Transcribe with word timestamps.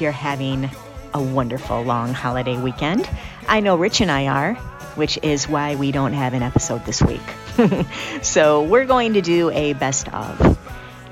you're 0.00 0.12
having 0.12 0.70
a 1.14 1.22
wonderful 1.22 1.82
long 1.82 2.14
holiday 2.14 2.56
weekend. 2.56 3.08
I 3.48 3.60
know 3.60 3.76
Rich 3.76 4.00
and 4.00 4.10
I 4.10 4.26
are, 4.28 4.54
which 4.94 5.18
is 5.22 5.48
why 5.48 5.74
we 5.74 5.92
don't 5.92 6.12
have 6.12 6.34
an 6.34 6.42
episode 6.42 6.84
this 6.84 7.02
week. 7.02 7.20
so 8.22 8.62
we're 8.62 8.84
going 8.84 9.14
to 9.14 9.20
do 9.20 9.50
a 9.50 9.72
best 9.74 10.12
of. 10.12 10.58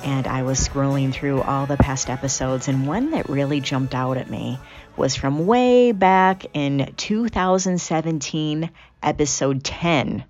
And 0.05 0.27
I 0.27 0.43
was 0.43 0.67
scrolling 0.67 1.13
through 1.13 1.43
all 1.43 1.67
the 1.67 1.77
past 1.77 2.09
episodes, 2.09 2.69
and 2.69 2.87
one 2.87 3.11
that 3.11 3.29
really 3.29 3.61
jumped 3.61 3.95
out 3.95 4.17
at 4.17 4.31
me 4.31 4.59
was 4.97 5.17
from 5.17 5.47
way 5.47 5.93
back 5.93 6.47
in 6.55 6.93
2017, 6.97 8.71
episode 9.03 9.65
10, 9.65 10.25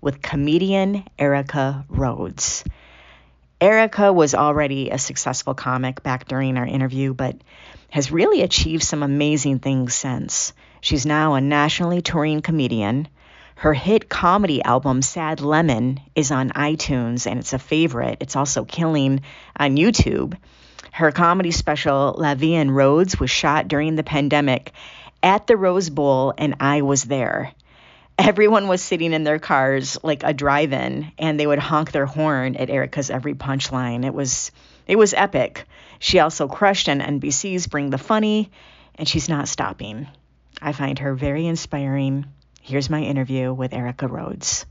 with 0.00 0.22
comedian 0.22 1.04
Erica 1.18 1.84
Rhodes. 1.88 2.64
Erica 3.60 4.12
was 4.12 4.34
already 4.34 4.90
a 4.90 4.98
successful 4.98 5.54
comic 5.54 6.02
back 6.02 6.28
during 6.28 6.56
our 6.56 6.66
interview, 6.66 7.14
but 7.14 7.36
has 7.96 8.12
really 8.12 8.42
achieved 8.42 8.82
some 8.82 9.02
amazing 9.02 9.58
things 9.58 9.94
since. 9.94 10.52
She's 10.82 11.06
now 11.06 11.32
a 11.32 11.40
nationally 11.40 12.02
touring 12.02 12.42
comedian. 12.42 13.08
Her 13.54 13.72
hit 13.72 14.10
comedy 14.10 14.62
album, 14.62 15.00
Sad 15.00 15.40
Lemon, 15.40 16.00
is 16.14 16.30
on 16.30 16.50
iTunes 16.50 17.26
and 17.26 17.40
it's 17.40 17.54
a 17.54 17.58
favorite. 17.58 18.18
It's 18.20 18.36
also 18.36 18.66
killing 18.66 19.22
on 19.58 19.78
YouTube. 19.78 20.36
Her 20.92 21.10
comedy 21.10 21.52
special, 21.52 22.14
La 22.18 22.34
Vie 22.34 22.56
en 22.56 22.70
Rhodes, 22.70 23.18
was 23.18 23.30
shot 23.30 23.66
during 23.66 23.96
the 23.96 24.02
pandemic 24.02 24.72
at 25.22 25.46
the 25.46 25.56
Rose 25.56 25.88
Bowl, 25.88 26.34
and 26.36 26.56
I 26.60 26.82
was 26.82 27.02
there 27.02 27.54
everyone 28.18 28.66
was 28.66 28.80
sitting 28.80 29.12
in 29.12 29.24
their 29.24 29.38
cars 29.38 29.98
like 30.02 30.22
a 30.22 30.32
drive-in 30.32 31.12
and 31.18 31.38
they 31.38 31.46
would 31.46 31.58
honk 31.58 31.92
their 31.92 32.06
horn 32.06 32.56
at 32.56 32.70
Erica's 32.70 33.10
every 33.10 33.34
punchline. 33.34 34.06
It 34.06 34.14
was 34.14 34.52
it 34.86 34.96
was 34.96 35.12
epic. 35.12 35.64
She 36.06 36.20
also 36.20 36.46
crushed 36.46 36.88
on 36.88 37.00
NBC's 37.00 37.66
Bring 37.66 37.90
the 37.90 37.98
Funny 37.98 38.52
and 38.94 39.08
she's 39.08 39.28
not 39.28 39.48
stopping. 39.48 40.06
I 40.62 40.70
find 40.70 41.00
her 41.00 41.16
very 41.16 41.48
inspiring. 41.48 42.26
Here's 42.62 42.88
my 42.88 43.02
interview 43.02 43.52
with 43.52 43.74
Erica 43.74 44.06
Rhodes. 44.06 44.66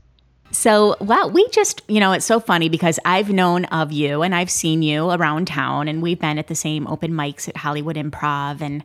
So, 0.50 0.96
well, 0.98 1.30
we 1.30 1.46
just, 1.50 1.82
you 1.88 2.00
know, 2.00 2.12
it's 2.12 2.24
so 2.24 2.40
funny 2.40 2.70
because 2.70 2.98
I've 3.04 3.28
known 3.28 3.66
of 3.66 3.92
you 3.92 4.22
and 4.22 4.34
I've 4.34 4.50
seen 4.50 4.80
you 4.80 5.10
around 5.10 5.48
town 5.48 5.88
and 5.88 6.00
we've 6.00 6.18
been 6.18 6.38
at 6.38 6.46
the 6.46 6.54
same 6.54 6.86
open 6.86 7.12
mics 7.12 7.50
at 7.50 7.58
Hollywood 7.58 7.96
Improv 7.96 8.62
and 8.62 8.82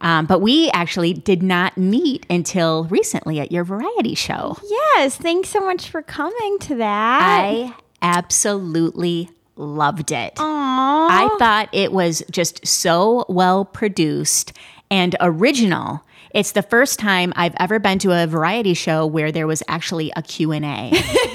um, 0.00 0.26
but 0.26 0.40
we 0.40 0.72
actually 0.72 1.12
did 1.12 1.40
not 1.40 1.78
meet 1.78 2.26
until 2.28 2.82
recently 2.86 3.38
at 3.38 3.52
your 3.52 3.62
variety 3.62 4.16
show. 4.16 4.56
Yes, 4.68 5.16
thanks 5.16 5.50
so 5.50 5.60
much 5.60 5.88
for 5.88 6.02
coming 6.02 6.58
to 6.62 6.74
that. 6.74 7.20
I 7.22 7.76
absolutely 8.02 9.30
loved 9.56 10.12
it. 10.12 10.34
Aww. 10.36 11.08
I 11.10 11.36
thought 11.38 11.68
it 11.72 11.92
was 11.92 12.22
just 12.30 12.66
so 12.66 13.24
well 13.28 13.64
produced 13.64 14.52
and 14.90 15.16
original. 15.20 16.02
It's 16.34 16.52
the 16.52 16.62
first 16.62 16.98
time 16.98 17.32
I've 17.36 17.54
ever 17.58 17.78
been 17.78 17.98
to 18.00 18.12
a 18.12 18.26
variety 18.26 18.74
show 18.74 19.06
where 19.06 19.30
there 19.32 19.46
was 19.46 19.62
actually 19.68 20.12
a 20.16 20.22
Q&A. 20.22 20.92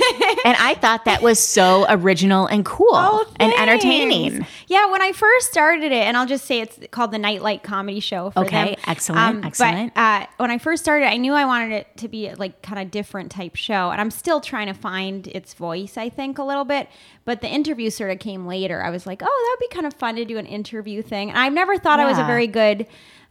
and 0.48 0.56
I 0.58 0.76
thought 0.76 1.04
that 1.06 1.22
was 1.22 1.40
so 1.40 1.86
original 1.90 2.46
and 2.48 2.64
cool 2.64 2.88
Oh, 2.94 3.30
and 3.38 3.52
entertaining. 3.54 4.46
Yeah, 4.68 4.90
when 4.90 5.02
I 5.02 5.12
first 5.12 5.52
started 5.52 5.92
it, 5.92 6.04
and 6.04 6.16
I'll 6.16 6.26
just 6.26 6.46
say 6.46 6.62
it's 6.62 6.80
called 6.92 7.12
the 7.12 7.18
Nightlight 7.18 7.64
Comedy 7.64 8.00
Show. 8.00 8.30
For 8.32 8.46
Okay, 8.46 8.76
them. 8.76 8.76
excellent, 8.88 9.46
excellent. 9.46 9.94
But 9.94 10.00
uh, 10.00 10.26
when 10.38 10.50
I 10.52 10.58
first 10.58 10.84
started, 10.84 11.08
I 11.08 11.18
knew 11.18 11.34
I 11.34 11.44
wanted 11.44 11.74
it 11.74 11.98
to 11.98 12.08
be 12.08 12.34
like 12.36 12.62
kind 12.62 12.80
of 12.82 12.90
different 12.92 13.30
type 13.30 13.56
show, 13.58 13.92
and 13.92 14.00
I'm 14.00 14.10
still 14.12 14.40
trying 14.40 14.68
to 14.68 14.74
find 14.74 15.28
its 15.28 15.54
voice. 15.54 15.98
I 15.98 16.08
think 16.10 16.38
a 16.38 16.44
little 16.44 16.66
bit, 16.66 16.88
but 17.26 17.42
the 17.42 17.50
interview 17.50 17.90
sort 17.90 18.12
of 18.12 18.20
came 18.20 18.48
later. 18.48 18.82
I 18.82 18.90
was 18.90 19.06
like, 19.06 19.22
oh, 19.24 19.56
that'd 19.60 19.70
be 19.70 19.76
kind 19.76 19.86
of 19.86 19.94
fun 19.94 20.16
to 20.16 20.24
do 20.24 20.38
an 20.38 20.46
interview 20.46 21.02
thing, 21.02 21.30
and 21.30 21.38
I've 21.38 21.54
never 21.54 21.78
thought 21.78 22.00
I 22.00 22.06
was 22.06 22.18
a 22.18 22.24
very 22.24 22.48
good. 22.48 22.88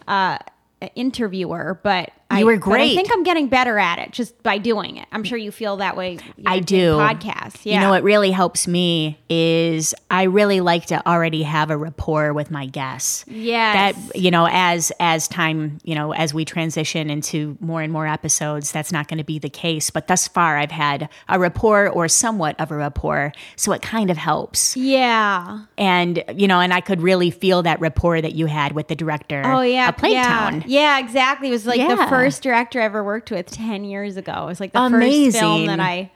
Uh, 0.06 0.36
interviewer 0.94 1.80
but 1.82 2.10
I, 2.36 2.40
You 2.40 2.46
were 2.46 2.58
but 2.58 2.80
I 2.80 2.94
think 2.94 3.10
I'm 3.12 3.22
getting 3.22 3.48
better 3.48 3.78
at 3.78 3.98
it 3.98 4.12
just 4.12 4.40
by 4.42 4.58
doing 4.58 4.96
it. 4.96 5.06
I'm 5.12 5.24
sure 5.24 5.38
you 5.38 5.50
feel 5.50 5.76
that 5.78 5.96
way. 5.96 6.18
you 6.36 6.44
I 6.46 6.60
do. 6.60 6.92
Podcasts. 6.96 7.60
Yeah. 7.64 7.74
You 7.74 7.80
know 7.80 7.90
what 7.90 8.02
really 8.02 8.30
helps 8.30 8.66
me 8.68 9.18
is 9.28 9.94
I 10.10 10.24
really 10.24 10.60
like 10.60 10.86
to 10.86 11.06
already 11.06 11.42
have 11.42 11.70
a 11.70 11.76
rapport 11.76 12.32
with 12.32 12.50
my 12.50 12.66
guests. 12.66 13.24
Yeah. 13.28 13.92
That 13.92 14.16
you 14.16 14.30
know, 14.30 14.48
as 14.50 14.92
as 15.00 15.28
time, 15.28 15.78
you 15.84 15.94
know, 15.94 16.12
as 16.12 16.32
we 16.34 16.44
transition 16.44 17.10
into 17.10 17.56
more 17.60 17.82
and 17.82 17.92
more 17.92 18.06
episodes, 18.06 18.72
that's 18.72 18.92
not 18.92 19.08
going 19.08 19.18
to 19.18 19.24
be 19.24 19.38
the 19.38 19.50
case. 19.50 19.90
But 19.90 20.06
thus 20.08 20.28
far 20.28 20.58
I've 20.58 20.70
had 20.70 21.08
a 21.28 21.38
rapport 21.38 21.88
or 21.88 22.08
somewhat 22.08 22.58
of 22.60 22.70
a 22.70 22.76
rapport. 22.76 23.32
So 23.56 23.72
it 23.72 23.82
kind 23.82 24.10
of 24.10 24.16
helps. 24.16 24.76
Yeah. 24.76 25.64
And 25.78 26.22
you 26.34 26.48
know, 26.48 26.60
and 26.60 26.72
I 26.72 26.80
could 26.80 27.00
really 27.00 27.30
feel 27.30 27.62
that 27.62 27.80
rapport 27.80 28.20
that 28.20 28.34
you 28.34 28.46
had 28.46 28.72
with 28.72 28.88
the 28.88 28.94
director 28.96 29.42
Oh 29.44 29.60
yeah, 29.60 29.88
of 29.88 29.96
Playtown. 29.96 30.62
Yeah. 30.66 30.96
yeah, 30.96 30.98
exactly. 30.98 31.48
It 31.48 31.52
was 31.52 31.66
like 31.66 31.80
the 31.80 31.86
Yeah. 31.96 32.08
First 32.26 32.42
director 32.42 32.80
I 32.80 32.84
ever 32.84 33.02
worked 33.04 33.30
with 33.30 33.46
ten 33.50 33.84
years 33.84 34.16
ago. 34.16 34.44
It 34.44 34.46
was 34.46 34.60
like 34.60 34.72
the 34.72 34.88
first 34.90 35.38
film 35.38 35.66
that 35.66 35.80
I 35.80 36.10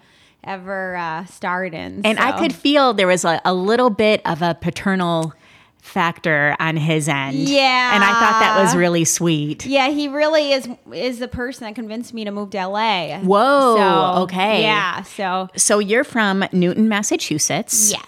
ever 0.45 0.97
uh, 0.97 1.25
starred 1.27 1.75
in. 1.75 2.05
And 2.05 2.19
I 2.19 2.39
could 2.39 2.55
feel 2.55 2.95
there 2.95 3.07
was 3.07 3.25
a, 3.25 3.41
a 3.45 3.53
little 3.55 3.91
bit 3.91 4.23
of 4.25 4.43
a 4.43 4.55
paternal 4.55 5.35
factor 5.83 6.55
on 6.61 6.77
his 6.77 7.09
end. 7.09 7.37
Yeah. 7.37 7.95
And 7.95 8.05
I 8.05 8.09
thought 8.13 8.41
that 8.41 8.63
was 8.63 8.77
really 8.77 9.05
sweet. 9.05 9.65
Yeah, 9.67 9.89
he 9.89 10.09
really 10.09 10.53
is 10.53 10.69
is 10.93 11.19
the 11.19 11.29
person 11.29 11.65
that 11.67 11.75
convinced 11.75 12.13
me 12.15 12.25
to 12.25 12.31
move 12.31 12.51
to 12.51 12.67
LA. 12.67 13.19
Whoa, 13.21 13.77
So, 13.77 14.23
okay. 14.23 14.63
Yeah. 14.63 15.03
So 15.03 15.49
So 15.57 15.79
you're 15.79 16.05
from 16.05 16.45
Newton, 16.53 16.89
Massachusetts. 16.89 17.91
yes. 17.91 18.05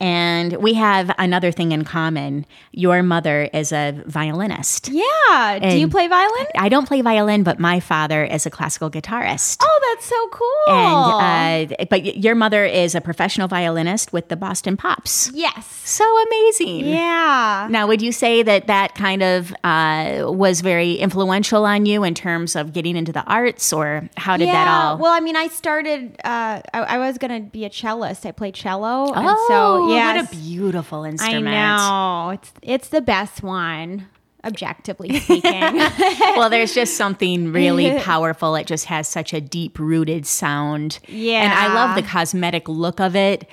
And 0.00 0.54
we 0.54 0.74
have 0.74 1.14
another 1.18 1.52
thing 1.52 1.72
in 1.72 1.84
common. 1.84 2.46
Your 2.72 3.02
mother 3.02 3.50
is 3.52 3.70
a 3.70 4.02
violinist. 4.06 4.88
Yeah. 4.88 5.58
Do 5.60 5.76
you 5.76 5.88
play 5.88 6.08
violin? 6.08 6.46
I 6.56 6.68
don't 6.70 6.88
play 6.88 7.02
violin, 7.02 7.42
but 7.42 7.58
my 7.58 7.80
father 7.80 8.24
is 8.24 8.46
a 8.46 8.50
classical 8.50 8.90
guitarist. 8.90 9.58
Oh, 9.62 9.94
that's 9.94 10.06
so 10.06 10.28
cool. 10.28 10.74
And 10.74 11.74
uh, 11.78 11.84
but 11.90 12.16
your 12.16 12.34
mother 12.34 12.64
is 12.64 12.94
a 12.94 13.00
professional 13.00 13.46
violinist 13.46 14.12
with 14.12 14.28
the 14.28 14.36
Boston 14.36 14.76
Pops. 14.76 15.30
yes. 15.34 15.66
So 15.84 16.04
amazing. 16.26 16.86
Yeah. 16.86 17.68
Now, 17.70 17.86
would 17.86 18.00
you 18.00 18.12
say 18.12 18.42
that 18.42 18.68
that 18.68 18.94
kind 18.94 19.22
of 19.22 19.52
uh, 19.64 20.24
was 20.26 20.60
very 20.62 20.94
influential 20.94 21.66
on 21.66 21.84
you 21.84 22.04
in 22.04 22.14
terms 22.14 22.56
of 22.56 22.72
getting 22.72 22.96
into 22.96 23.12
the 23.12 23.24
arts, 23.24 23.72
or 23.72 24.08
how 24.16 24.36
did 24.36 24.48
that 24.48 24.66
all? 24.68 24.98
Well, 24.98 25.12
I 25.12 25.20
mean, 25.20 25.36
I 25.36 25.48
started. 25.48 26.16
Uh, 26.24 26.62
I, 26.72 26.80
I 26.80 26.98
was 26.98 27.18
going 27.18 27.44
to 27.44 27.50
be 27.50 27.64
a 27.64 27.70
cellist. 27.70 28.24
I 28.24 28.32
played 28.32 28.54
cello, 28.54 29.12
oh, 29.12 29.14
and 29.14 29.38
so 29.48 29.89
yeah, 29.94 30.16
what 30.22 30.32
a 30.32 30.36
beautiful 30.36 31.04
instrument! 31.04 31.48
I 31.48 31.76
know 31.76 32.30
it's 32.30 32.52
it's 32.62 32.88
the 32.88 33.00
best 33.00 33.42
one, 33.42 34.08
objectively 34.44 35.18
speaking. 35.20 35.60
well, 36.36 36.50
there's 36.50 36.74
just 36.74 36.96
something 36.96 37.52
really 37.52 37.98
powerful. 38.00 38.54
It 38.56 38.66
just 38.66 38.86
has 38.86 39.08
such 39.08 39.32
a 39.32 39.40
deep 39.40 39.78
rooted 39.78 40.26
sound. 40.26 40.98
Yeah. 41.08 41.42
And 41.42 41.52
I 41.52 41.74
love 41.74 41.96
the 41.96 42.02
cosmetic 42.02 42.68
look 42.68 43.00
of 43.00 43.16
it. 43.16 43.48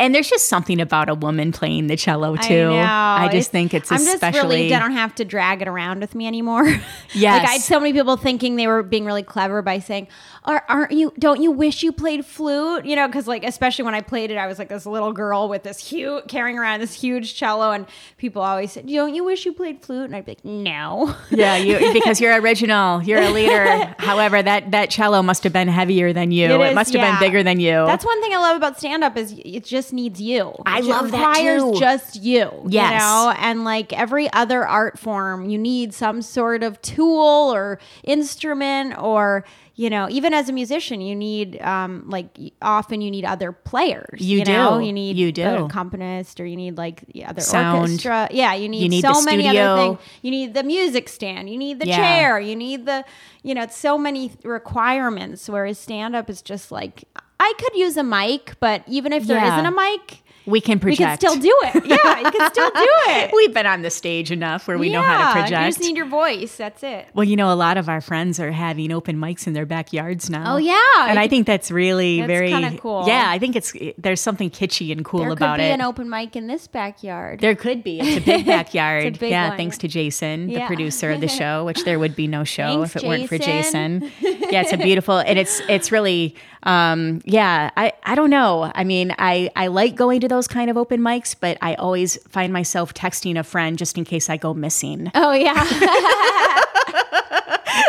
And 0.00 0.12
there's 0.12 0.28
just 0.28 0.48
something 0.48 0.80
about 0.80 1.08
a 1.08 1.14
woman 1.14 1.52
playing 1.52 1.86
the 1.86 1.96
cello 1.96 2.34
too. 2.34 2.70
I 2.72 3.26
know. 3.26 3.32
just 3.32 3.52
think 3.52 3.72
it's 3.72 3.92
I'm 3.92 3.98
just 3.98 4.22
relieved 4.22 4.72
I 4.72 4.80
don't 4.80 4.92
have 4.92 5.14
to 5.16 5.24
drag 5.24 5.62
it 5.62 5.68
around 5.68 6.00
with 6.00 6.16
me 6.16 6.26
anymore. 6.26 6.66
Yes. 7.14 7.14
like 7.14 7.48
I 7.48 7.52
had 7.52 7.60
so 7.60 7.78
many 7.78 7.92
people 7.92 8.16
thinking 8.16 8.56
they 8.56 8.66
were 8.66 8.82
being 8.82 9.04
really 9.04 9.22
clever 9.22 9.62
by 9.62 9.78
saying, 9.78 10.08
Are, 10.44 10.64
"Aren't 10.68 10.92
you? 10.92 11.12
Don't 11.18 11.40
you 11.40 11.52
wish 11.52 11.84
you 11.84 11.92
played 11.92 12.26
flute?" 12.26 12.84
You 12.84 12.96
know, 12.96 13.06
because 13.06 13.28
like 13.28 13.44
especially 13.44 13.84
when 13.84 13.94
I 13.94 14.00
played 14.00 14.32
it, 14.32 14.36
I 14.36 14.48
was 14.48 14.58
like 14.58 14.68
this 14.68 14.84
little 14.84 15.12
girl 15.12 15.48
with 15.48 15.62
this 15.62 15.78
huge 15.78 16.26
carrying 16.26 16.58
around 16.58 16.80
this 16.80 16.94
huge 16.94 17.36
cello, 17.36 17.70
and 17.70 17.86
people 18.18 18.42
always 18.42 18.72
said, 18.72 18.88
"Don't 18.88 19.14
you 19.14 19.22
wish 19.22 19.46
you 19.46 19.52
played 19.52 19.80
flute?" 19.80 20.06
And 20.06 20.16
I'd 20.16 20.24
be 20.24 20.32
like, 20.32 20.44
"No." 20.44 21.14
yeah, 21.30 21.56
you 21.56 21.92
because 21.92 22.20
you're 22.20 22.38
original, 22.40 23.00
you're 23.02 23.22
a 23.22 23.30
leader. 23.30 23.64
However, 23.98 24.42
that 24.42 24.72
that 24.72 24.90
cello 24.90 25.22
must 25.22 25.44
have 25.44 25.52
been 25.52 25.68
heavier 25.68 26.12
than 26.12 26.32
you. 26.32 26.46
It, 26.46 26.60
It 26.60 26.68
is, 26.70 26.74
must 26.74 26.92
have 26.92 27.00
yeah. 27.00 27.12
been 27.12 27.28
bigger 27.28 27.42
than 27.44 27.60
you. 27.60 27.86
That's 27.86 28.04
one 28.04 28.20
thing 28.20 28.32
I 28.32 28.38
love 28.38 28.56
about 28.56 28.76
stand 28.76 29.04
up 29.04 29.16
is 29.16 29.34
it 29.44 29.64
just 29.64 29.92
needs 29.94 30.20
you. 30.20 30.52
I 30.66 30.80
love 30.80 31.10
that 31.12 31.16
requires 31.16 31.62
too. 31.62 31.78
just 31.80 32.16
you. 32.16 32.50
Yes. 32.68 32.92
You 32.92 32.98
know, 32.98 33.34
and 33.38 33.64
like 33.64 33.92
every 33.92 34.30
other 34.32 34.66
art 34.66 34.98
form, 34.98 35.48
you 35.48 35.56
need 35.58 35.94
some 35.94 36.20
sort 36.20 36.62
of 36.62 36.80
tool 36.82 37.54
or 37.54 37.78
instrument 38.02 38.98
or 39.00 39.44
you 39.76 39.90
know, 39.90 40.08
even 40.08 40.32
as 40.32 40.48
a 40.48 40.52
musician, 40.52 41.00
you 41.00 41.16
need 41.16 41.60
um 41.60 42.04
like 42.08 42.28
often 42.62 43.00
you 43.00 43.10
need 43.10 43.24
other 43.24 43.50
players. 43.50 44.20
You 44.20 44.44
know? 44.44 44.78
do. 44.78 44.86
You 44.86 44.92
need 44.92 45.16
You 45.16 45.32
do. 45.32 45.42
an 45.42 45.62
accompanist 45.64 46.38
or 46.38 46.46
you 46.46 46.54
need 46.54 46.76
like 46.76 47.04
the 47.12 47.24
other 47.24 47.40
Sound. 47.40 47.80
orchestra. 47.80 48.28
Yeah, 48.30 48.54
you 48.54 48.68
need, 48.68 48.82
You 48.84 48.88
need 48.88 49.00
so 49.02 49.20
many 49.22 49.48
other 49.48 49.80
things. 49.82 49.98
You 50.22 50.30
need 50.30 50.54
the 50.54 50.62
music 50.62 51.08
stand. 51.08 51.50
You 51.50 51.58
need 51.58 51.80
the 51.80 51.88
Yeah. 51.88 51.96
chair. 51.96 52.38
You 52.38 52.54
need 52.54 52.86
the 52.86 53.04
you 53.42 53.52
know, 53.54 53.62
it's 53.64 53.76
so 53.76 53.98
many 53.98 54.30
requirements. 54.44 55.48
Whereas 55.48 55.78
stand 55.78 56.14
up 56.14 56.30
is 56.30 56.40
just 56.40 56.70
like 56.70 57.04
I 57.46 57.52
could 57.60 57.74
use 57.76 57.96
a 57.98 58.02
mic, 58.02 58.56
but 58.58 58.82
even 58.88 59.12
if 59.12 59.26
there 59.26 59.36
Yeah. 59.38 59.48
not 59.62 59.72
a 59.72 59.76
mic, 59.76 60.23
We 60.46 60.60
can 60.60 60.78
project. 60.78 61.00
we 61.00 61.04
can 61.06 61.16
still 61.16 61.36
do 61.36 61.56
it. 61.62 61.86
Yeah, 61.86 62.18
you 62.20 62.30
can 62.30 62.50
still 62.50 62.70
do 62.70 62.74
it. 63.08 63.30
We've 63.34 63.54
been 63.54 63.66
on 63.66 63.82
the 63.82 63.90
stage 63.90 64.30
enough 64.30 64.68
where 64.68 64.76
we 64.78 64.90
know 64.90 65.00
how 65.02 65.16
to 65.16 65.24
Yeah, 65.24 65.32
project. 65.32 65.60
You 65.62 65.68
just 65.68 65.80
need 65.80 65.96
your 65.96 66.06
voice. 66.06 66.56
That's 66.56 66.82
it. 66.82 67.08
well, 67.14 67.24
you 67.24 67.36
know, 67.36 67.50
a 67.52 67.54
lot 67.54 67.76
of 67.76 67.88
our 67.88 68.00
friends 68.00 68.38
are 68.38 68.50
having 68.52 68.92
open 68.92 69.16
mics 69.16 69.46
in 69.46 69.52
their 69.54 69.66
backyards 69.66 70.28
now. 70.28 70.54
Oh, 70.54 70.56
yeah. 70.58 71.08
and 71.08 71.18
I 71.18 71.28
think 71.28 71.46
that's 71.46 71.70
really 71.70 72.20
That's 72.20 72.28
very 72.28 72.78
cool. 72.78 73.04
Yeah, 73.06 73.24
I 73.28 73.38
think 73.38 73.56
it's 73.56 73.72
there's 73.98 74.20
something 74.20 74.50
kitschy 74.50 74.92
and 74.92 75.04
cool 75.04 75.20
There 75.20 75.30
about 75.32 75.56
could 75.56 75.62
be 75.62 75.68
an 75.70 75.80
open 75.82 76.10
mic 76.10 76.36
in 76.36 76.46
this 76.46 76.66
backyard. 76.66 77.40
There 77.40 77.54
could 77.54 77.82
be. 77.82 78.00
It's 78.00 78.18
a 78.18 78.20
big 78.20 78.46
backyard. 78.56 79.16
A 79.16 79.18
big 79.18 79.30
yeah, 79.30 79.48
one. 79.48 79.56
thanks 79.56 79.78
to 79.78 79.88
Jason, 79.88 80.48
the 80.48 80.60
producer 80.66 81.10
of 81.10 81.20
the 81.20 81.28
show, 81.40 81.64
which 81.64 81.84
there 81.84 81.98
would 81.98 82.14
be 82.14 82.26
no 82.26 82.44
show 82.44 82.84
Thanks, 82.84 82.96
if 82.96 83.02
it 83.02 83.08
weren't 83.08 83.28
for 83.28 83.38
Jason. 83.38 84.00
Jason. 84.00 84.42
Yeah, 84.50 84.60
it's 84.62 84.72
a 84.72 84.76
beautiful 84.76 85.18
and 85.18 85.38
it's 85.38 85.60
it's 85.68 85.90
really 85.90 86.34
um 86.64 87.20
yeah, 87.24 87.70
I 87.76 87.92
I 88.04 88.14
don't 88.14 88.30
know. 88.30 88.70
I 88.74 88.84
mean, 88.84 89.14
I 89.18 89.50
I 89.56 89.68
like 89.68 89.94
going 89.94 90.20
to 90.20 90.28
those 90.34 90.48
kind 90.48 90.68
of 90.68 90.76
open 90.76 91.00
mics, 91.00 91.36
but 91.38 91.56
I 91.62 91.74
always 91.74 92.16
find 92.28 92.52
myself 92.52 92.92
texting 92.92 93.38
a 93.38 93.44
friend 93.44 93.78
just 93.78 93.96
in 93.96 94.04
case 94.04 94.28
I 94.28 94.36
go 94.36 94.52
missing. 94.52 95.10
oh 95.14 95.32
yeah. 95.32 96.60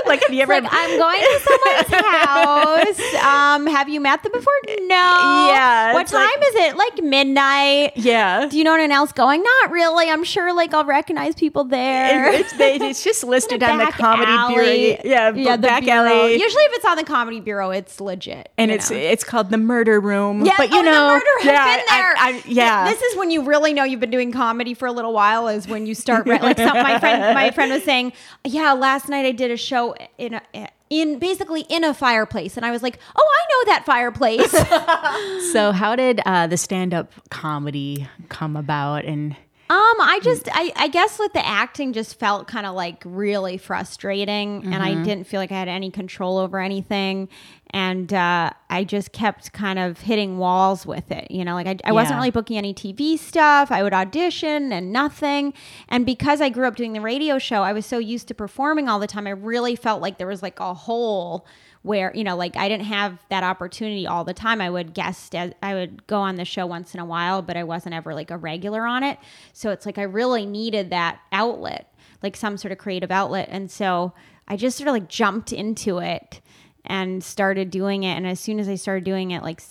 like 0.07 0.21
have 0.23 0.33
you 0.33 0.41
ever 0.41 0.53
like 0.53 0.67
I'm 0.71 0.97
going 0.97 1.19
to 1.19 1.39
someone's 1.39 2.05
house. 2.05 3.23
Um, 3.23 3.67
have 3.67 3.89
you 3.89 3.99
met 3.99 4.23
them 4.23 4.31
before? 4.31 4.53
No. 4.67 5.47
Yeah, 5.51 5.93
What 5.93 6.01
it's 6.03 6.13
like- 6.13 6.33
time 6.33 6.43
is 6.43 6.55
it? 6.55 6.77
Like 6.77 7.03
midnight. 7.03 7.93
Yeah. 7.95 8.47
Do 8.47 8.57
you 8.57 8.63
know 8.63 8.73
anyone 8.73 8.91
else 8.91 9.11
going? 9.11 9.43
Not 9.43 9.71
really. 9.71 10.09
I'm 10.09 10.23
sure 10.23 10.53
like 10.53 10.73
I'll 10.73 10.85
recognize 10.85 11.35
people 11.35 11.63
there. 11.63 12.31
It's, 12.31 12.53
they, 12.57 12.75
it's 12.81 13.03
just 13.03 13.23
listed 13.23 13.63
on 13.63 13.77
the 13.79 13.85
comedy 13.85 14.31
alley. 14.31 14.53
bureau. 14.53 15.01
Yeah, 15.03 15.31
yeah, 15.33 15.55
the 15.55 15.61
back 15.61 15.83
bureau. 15.83 16.05
alley. 16.05 16.33
Usually, 16.33 16.63
if 16.63 16.73
it's 16.73 16.85
on 16.85 16.97
the 16.97 17.03
comedy 17.03 17.39
bureau, 17.39 17.71
it's 17.71 17.99
legit. 17.99 18.51
and 18.57 18.71
it's 18.71 18.91
know? 18.91 18.97
it's 18.97 19.23
called 19.23 19.49
the 19.49 19.57
murder 19.57 19.99
room. 19.99 20.45
Yeah, 20.45 20.55
but 20.57 20.69
you 20.69 20.79
oh, 20.79 20.83
the 20.83 20.91
know, 20.91 21.07
murder. 21.09 21.25
Yeah, 21.43 21.77
been 21.77 21.85
there. 21.87 22.13
I, 22.17 22.17
I, 22.17 22.43
yeah. 22.45 22.89
This 22.89 23.01
is 23.01 23.17
when 23.17 23.31
you 23.31 23.43
really 23.43 23.73
know 23.73 23.83
you've 23.83 23.99
been 23.99 24.11
doing 24.11 24.31
comedy 24.31 24.73
for 24.73 24.87
a 24.87 24.91
little 24.91 25.13
while. 25.13 25.47
Is 25.47 25.67
when 25.67 25.85
you 25.85 25.95
start 25.95 26.27
like 26.27 26.57
some, 26.57 26.73
my 26.77 26.99
friend. 26.99 27.33
My 27.33 27.51
friend 27.51 27.71
was 27.71 27.83
saying, 27.83 28.13
"Yeah, 28.43 28.73
last 28.73 29.09
night 29.09 29.25
I 29.25 29.31
did 29.31 29.51
a 29.51 29.57
show 29.57 29.94
in 30.17 30.35
a." 30.35 30.41
In 30.87 31.17
basically 31.17 31.61
in 31.61 31.83
a 31.83 31.95
fireplace, 31.95 32.57
and 32.57 32.65
I 32.65 32.69
was 32.69 32.83
like, 32.83 32.99
"Oh, 33.17 33.27
I 33.39 33.45
know 33.49 33.73
that 33.73 33.85
fireplace." 33.85 34.53
So, 35.51 35.71
how 35.71 35.95
did 35.95 36.21
uh, 36.25 36.45
the 36.47 36.57
stand-up 36.57 37.11
comedy 37.29 38.07
come 38.29 38.55
about? 38.55 39.03
And 39.05 39.35
Um, 39.75 39.99
I 39.99 40.19
hmm. 40.21 40.23
just, 40.23 40.47
I, 40.53 40.71
I 40.77 40.87
guess 40.87 41.19
with 41.19 41.33
the 41.33 41.45
acting 41.45 41.91
just 41.91 42.17
felt 42.17 42.47
kind 42.47 42.65
of 42.65 42.75
like 42.75 43.03
really 43.05 43.57
frustrating, 43.57 44.63
and 44.63 44.75
I 44.75 44.93
mm-hmm. 44.93 45.03
didn't 45.03 45.27
feel 45.27 45.41
like 45.41 45.51
I 45.51 45.59
had 45.59 45.67
any 45.67 45.91
control 45.91 46.37
over 46.37 46.59
anything, 46.59 47.27
and 47.71 48.13
uh, 48.13 48.51
I 48.69 48.85
just 48.85 49.11
kept 49.11 49.51
kind 49.51 49.77
of 49.77 49.99
hitting 49.99 50.37
walls 50.37 50.85
with 50.85 51.11
it. 51.11 51.29
You 51.29 51.43
know, 51.43 51.55
like 51.55 51.67
I, 51.67 51.77
I 51.83 51.91
wasn't 51.91 52.15
really 52.17 52.31
booking 52.31 52.57
any 52.57 52.73
TV 52.73 53.19
stuff. 53.19 53.69
I 53.69 53.83
would 53.83 53.91
audition 53.91 54.71
and 54.71 54.93
nothing, 54.93 55.53
and 55.89 56.05
because 56.05 56.39
I 56.39 56.47
grew 56.47 56.67
up 56.67 56.77
doing 56.77 56.93
the 56.93 57.01
radio 57.01 57.37
show, 57.37 57.61
I 57.61 57.73
was 57.73 57.85
so 57.85 57.97
used 57.97 58.29
to 58.29 58.33
performing 58.33 58.87
all 58.87 58.99
the 58.99 59.07
time. 59.07 59.27
I 59.27 59.31
really 59.31 59.75
felt 59.75 60.01
like 60.01 60.17
there 60.17 60.27
was 60.27 60.41
like 60.41 60.61
a 60.61 60.73
hole 60.73 61.45
where 61.85 62.11
you 62.15 62.23
know 62.23 62.35
like 62.35 62.57
i 62.57 62.67
didn't 62.67 62.85
have 62.85 63.19
that 63.29 63.43
opportunity 63.43 64.07
all 64.07 64.23
the 64.23 64.33
time. 64.33 64.59
I 64.59 64.69
would 64.71 64.93
guest 64.95 65.35
as 65.35 65.53
i 65.61 65.75
would 65.75 66.05
go 66.07 66.19
on 66.19 66.35
the 66.35 66.43
show 66.43 66.65
once 66.65 66.95
in 66.95 66.99
a 66.99 67.05
while 67.05 67.43
but 67.43 67.55
i 67.55 67.63
wasn't 67.63 67.93
ever 67.93 68.13
like 68.15 68.31
a 68.31 68.37
regular 68.37 68.85
on 68.85 69.03
it. 69.03 69.19
So 69.53 69.69
it's 69.69 69.85
like 69.85 69.99
i 69.99 70.03
really 70.03 70.45
needed 70.47 70.89
that 70.89 71.19
outlet 71.31 71.93
like 72.23 72.35
some 72.35 72.57
sort 72.57 72.71
of 72.71 72.79
creative 72.79 73.11
outlet. 73.11 73.49
And 73.51 73.69
so 73.69 74.13
i 74.47 74.57
just 74.57 74.77
sort 74.77 74.87
of 74.87 74.93
like 74.93 75.07
jumped 75.07 75.53
into 75.53 75.99
it 75.99 76.41
and 76.83 77.23
started 77.23 77.69
doing 77.69 78.03
it. 78.03 78.15
And 78.15 78.25
as 78.25 78.39
soon 78.39 78.59
as 78.59 78.67
i 78.67 78.75
started 78.75 79.03
doing 79.03 79.29
it 79.29 79.43
like 79.43 79.61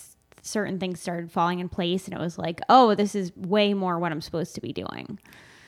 certain 0.41 0.79
things 0.79 1.01
started 1.01 1.31
falling 1.31 1.59
in 1.59 1.67
place. 1.67 2.05
And 2.05 2.13
it 2.13 2.19
was 2.19 2.37
like 2.37 2.61
oh 2.69 2.95
this 2.95 3.13
is 3.13 3.35
way 3.35 3.73
more 3.73 3.99
what 3.99 4.13
i'm 4.13 4.21
supposed 4.21 4.55
to 4.55 4.61
be 4.61 4.71
doing 4.71 5.19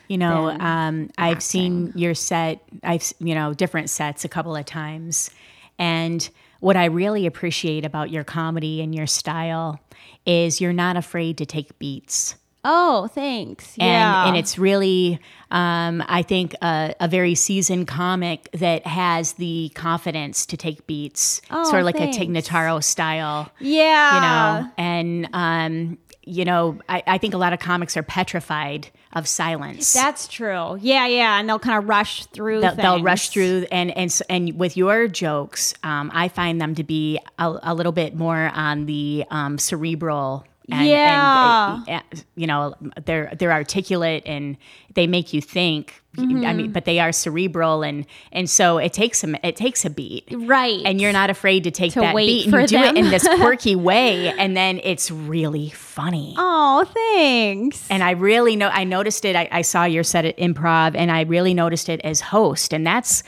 you 0.08 0.16
know, 0.16 0.48
um, 0.48 1.10
I've 1.18 1.42
seen 1.42 1.92
your 1.94 2.14
set. 2.14 2.62
I've 2.82 3.12
you 3.18 3.34
know 3.34 3.52
different 3.52 3.90
sets 3.90 4.24
a 4.24 4.28
couple 4.28 4.56
of 4.56 4.64
times, 4.64 5.30
and 5.78 6.28
what 6.60 6.76
I 6.76 6.86
really 6.86 7.26
appreciate 7.26 7.84
about 7.84 8.10
your 8.10 8.24
comedy 8.24 8.80
and 8.82 8.94
your 8.94 9.06
style 9.06 9.80
is 10.26 10.60
you're 10.60 10.72
not 10.72 10.96
afraid 10.96 11.38
to 11.38 11.46
take 11.46 11.78
beats. 11.78 12.34
oh 12.64 13.06
thanks 13.14 13.76
and 13.78 13.86
yeah 13.86 14.26
and 14.26 14.36
it's 14.36 14.58
really 14.58 15.20
um, 15.50 16.02
I 16.08 16.22
think 16.22 16.54
a, 16.60 16.94
a 17.00 17.08
very 17.08 17.34
seasoned 17.34 17.86
comic 17.86 18.50
that 18.52 18.86
has 18.86 19.34
the 19.34 19.70
confidence 19.74 20.44
to 20.46 20.56
take 20.58 20.86
beats, 20.86 21.40
Oh, 21.50 21.64
sort 21.64 21.80
of 21.80 21.86
like 21.86 21.96
thanks. 21.96 22.16
a 22.16 22.20
Tig 22.20 22.28
Notaro 22.28 22.82
style, 22.82 23.50
yeah 23.60 24.14
you 24.14 24.20
know. 24.64 24.70
And 24.76 25.28
um, 25.32 25.98
you 26.24 26.44
know, 26.44 26.78
I, 26.88 27.02
I 27.06 27.16
think 27.18 27.32
a 27.32 27.38
lot 27.38 27.52
of 27.54 27.60
comics 27.60 27.96
are 27.96 28.02
petrified 28.02 28.88
of 29.12 29.26
silence. 29.26 29.92
That's 29.92 30.28
true. 30.28 30.78
Yeah, 30.80 31.06
yeah, 31.06 31.38
and 31.38 31.48
they'll 31.48 31.58
kind 31.58 31.78
of 31.78 31.88
rush 31.88 32.26
through. 32.26 32.60
They'll, 32.60 32.74
they'll 32.74 33.02
rush 33.02 33.30
through, 33.30 33.66
and 33.70 33.90
and 33.96 34.20
and 34.28 34.58
with 34.58 34.76
your 34.76 35.08
jokes, 35.08 35.74
um, 35.82 36.10
I 36.14 36.28
find 36.28 36.60
them 36.60 36.74
to 36.74 36.84
be 36.84 37.18
a, 37.38 37.58
a 37.62 37.74
little 37.74 37.92
bit 37.92 38.14
more 38.14 38.50
on 38.54 38.86
the 38.86 39.24
um, 39.30 39.58
cerebral. 39.58 40.44
And, 40.70 40.86
Yeah. 40.86 41.80
and, 41.86 42.02
uh, 42.14 42.16
you 42.36 42.46
know 42.46 42.74
they're 43.04 43.32
they're 43.38 43.52
articulate 43.52 44.22
and 44.26 44.56
they 44.94 45.06
make 45.06 45.32
you 45.32 45.40
think. 45.40 46.02
I 46.16 46.20
Mm-hmm. 46.22 46.56
mean, 46.56 46.72
but 46.72 46.84
they 46.84 46.98
are 46.98 47.12
cerebral 47.12 47.84
and 47.84 48.04
and 48.32 48.50
so 48.50 48.78
it 48.78 48.92
takes 48.92 49.22
a 49.22 49.46
it 49.46 49.54
takes 49.54 49.84
a 49.84 49.90
beat, 49.90 50.24
Right. 50.32 50.80
and 50.84 51.00
you're 51.00 51.12
not 51.12 51.30
afraid 51.30 51.62
to 51.64 51.70
take 51.70 51.92
To 51.92 52.00
that 52.00 52.16
beat 52.16 52.52
and 52.52 52.66
do 52.66 52.76
them. 52.76 52.96
it 52.96 52.98
in 53.04 53.10
this 53.10 53.22
quirky 53.36 53.76
way, 53.76 54.28
and 54.36 54.56
then 54.56 54.80
it's 54.82 55.12
really 55.12 55.70
funny. 55.70 56.34
Oh, 56.36 56.84
thanks. 56.92 57.86
And 57.88 58.02
I 58.02 58.12
really 58.12 58.56
know, 58.56 58.68
I 58.68 58.82
noticed 58.84 59.24
it. 59.24 59.36
I, 59.36 59.48
I 59.52 59.62
saw 59.62 59.84
your 59.84 60.02
set 60.02 60.24
at 60.24 60.36
improv 60.38 60.96
and 60.96 61.10
I 61.12 61.22
really 61.22 61.54
noticed 61.54 61.88
it 61.88 62.00
as 62.02 62.20
host. 62.20 62.72
And 62.72 62.86
that's, 62.86 63.22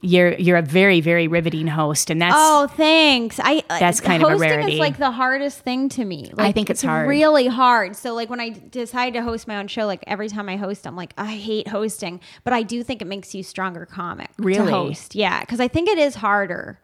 you're, 0.00 0.32
you're 0.34 0.56
a 0.56 0.62
very, 0.62 1.00
very 1.00 1.28
riveting 1.28 1.66
host. 1.66 2.08
And 2.10 2.20
that's, 2.22 2.34
Oh, 2.36 2.66
thanks. 2.68 3.38
I 3.42 3.62
uh, 3.68 3.78
That's 3.78 4.00
kind 4.00 4.22
of 4.22 4.28
a 4.28 4.32
hosting 4.32 4.50
rarity. 4.50 4.72
is 4.74 4.78
like 4.78 4.96
the 4.98 5.10
hardest 5.10 5.60
thing 5.60 5.88
to 5.90 6.04
me. 6.04 6.32
Like, 6.34 6.46
I 6.48 6.52
think 6.52 6.70
it's 6.70 6.82
hard. 6.82 7.08
really 7.08 7.46
hard. 7.46 7.94
So 7.96 8.14
like 8.14 8.30
when 8.30 8.40
I 8.40 8.50
decide 8.50 9.12
to 9.14 9.22
host 9.22 9.46
my 9.46 9.56
own 9.58 9.68
show, 9.68 9.86
like 9.86 10.02
every 10.06 10.28
time 10.28 10.48
I 10.48 10.56
host, 10.56 10.86
I'm 10.86 10.96
like, 10.96 11.12
I 11.18 11.26
hate 11.34 11.68
hosting, 11.68 12.20
but 12.44 12.52
I 12.52 12.62
do 12.62 12.82
think 12.82 13.02
it 13.02 13.06
makes 13.08 13.34
you 13.34 13.42
stronger 13.42 13.84
comic 13.86 14.30
Really? 14.38 14.64
to 14.66 14.70
host. 14.70 15.14
Yeah, 15.14 15.40
because 15.40 15.60
I 15.60 15.68
think 15.68 15.88
it 15.88 15.98
is 15.98 16.14
harder 16.16 16.80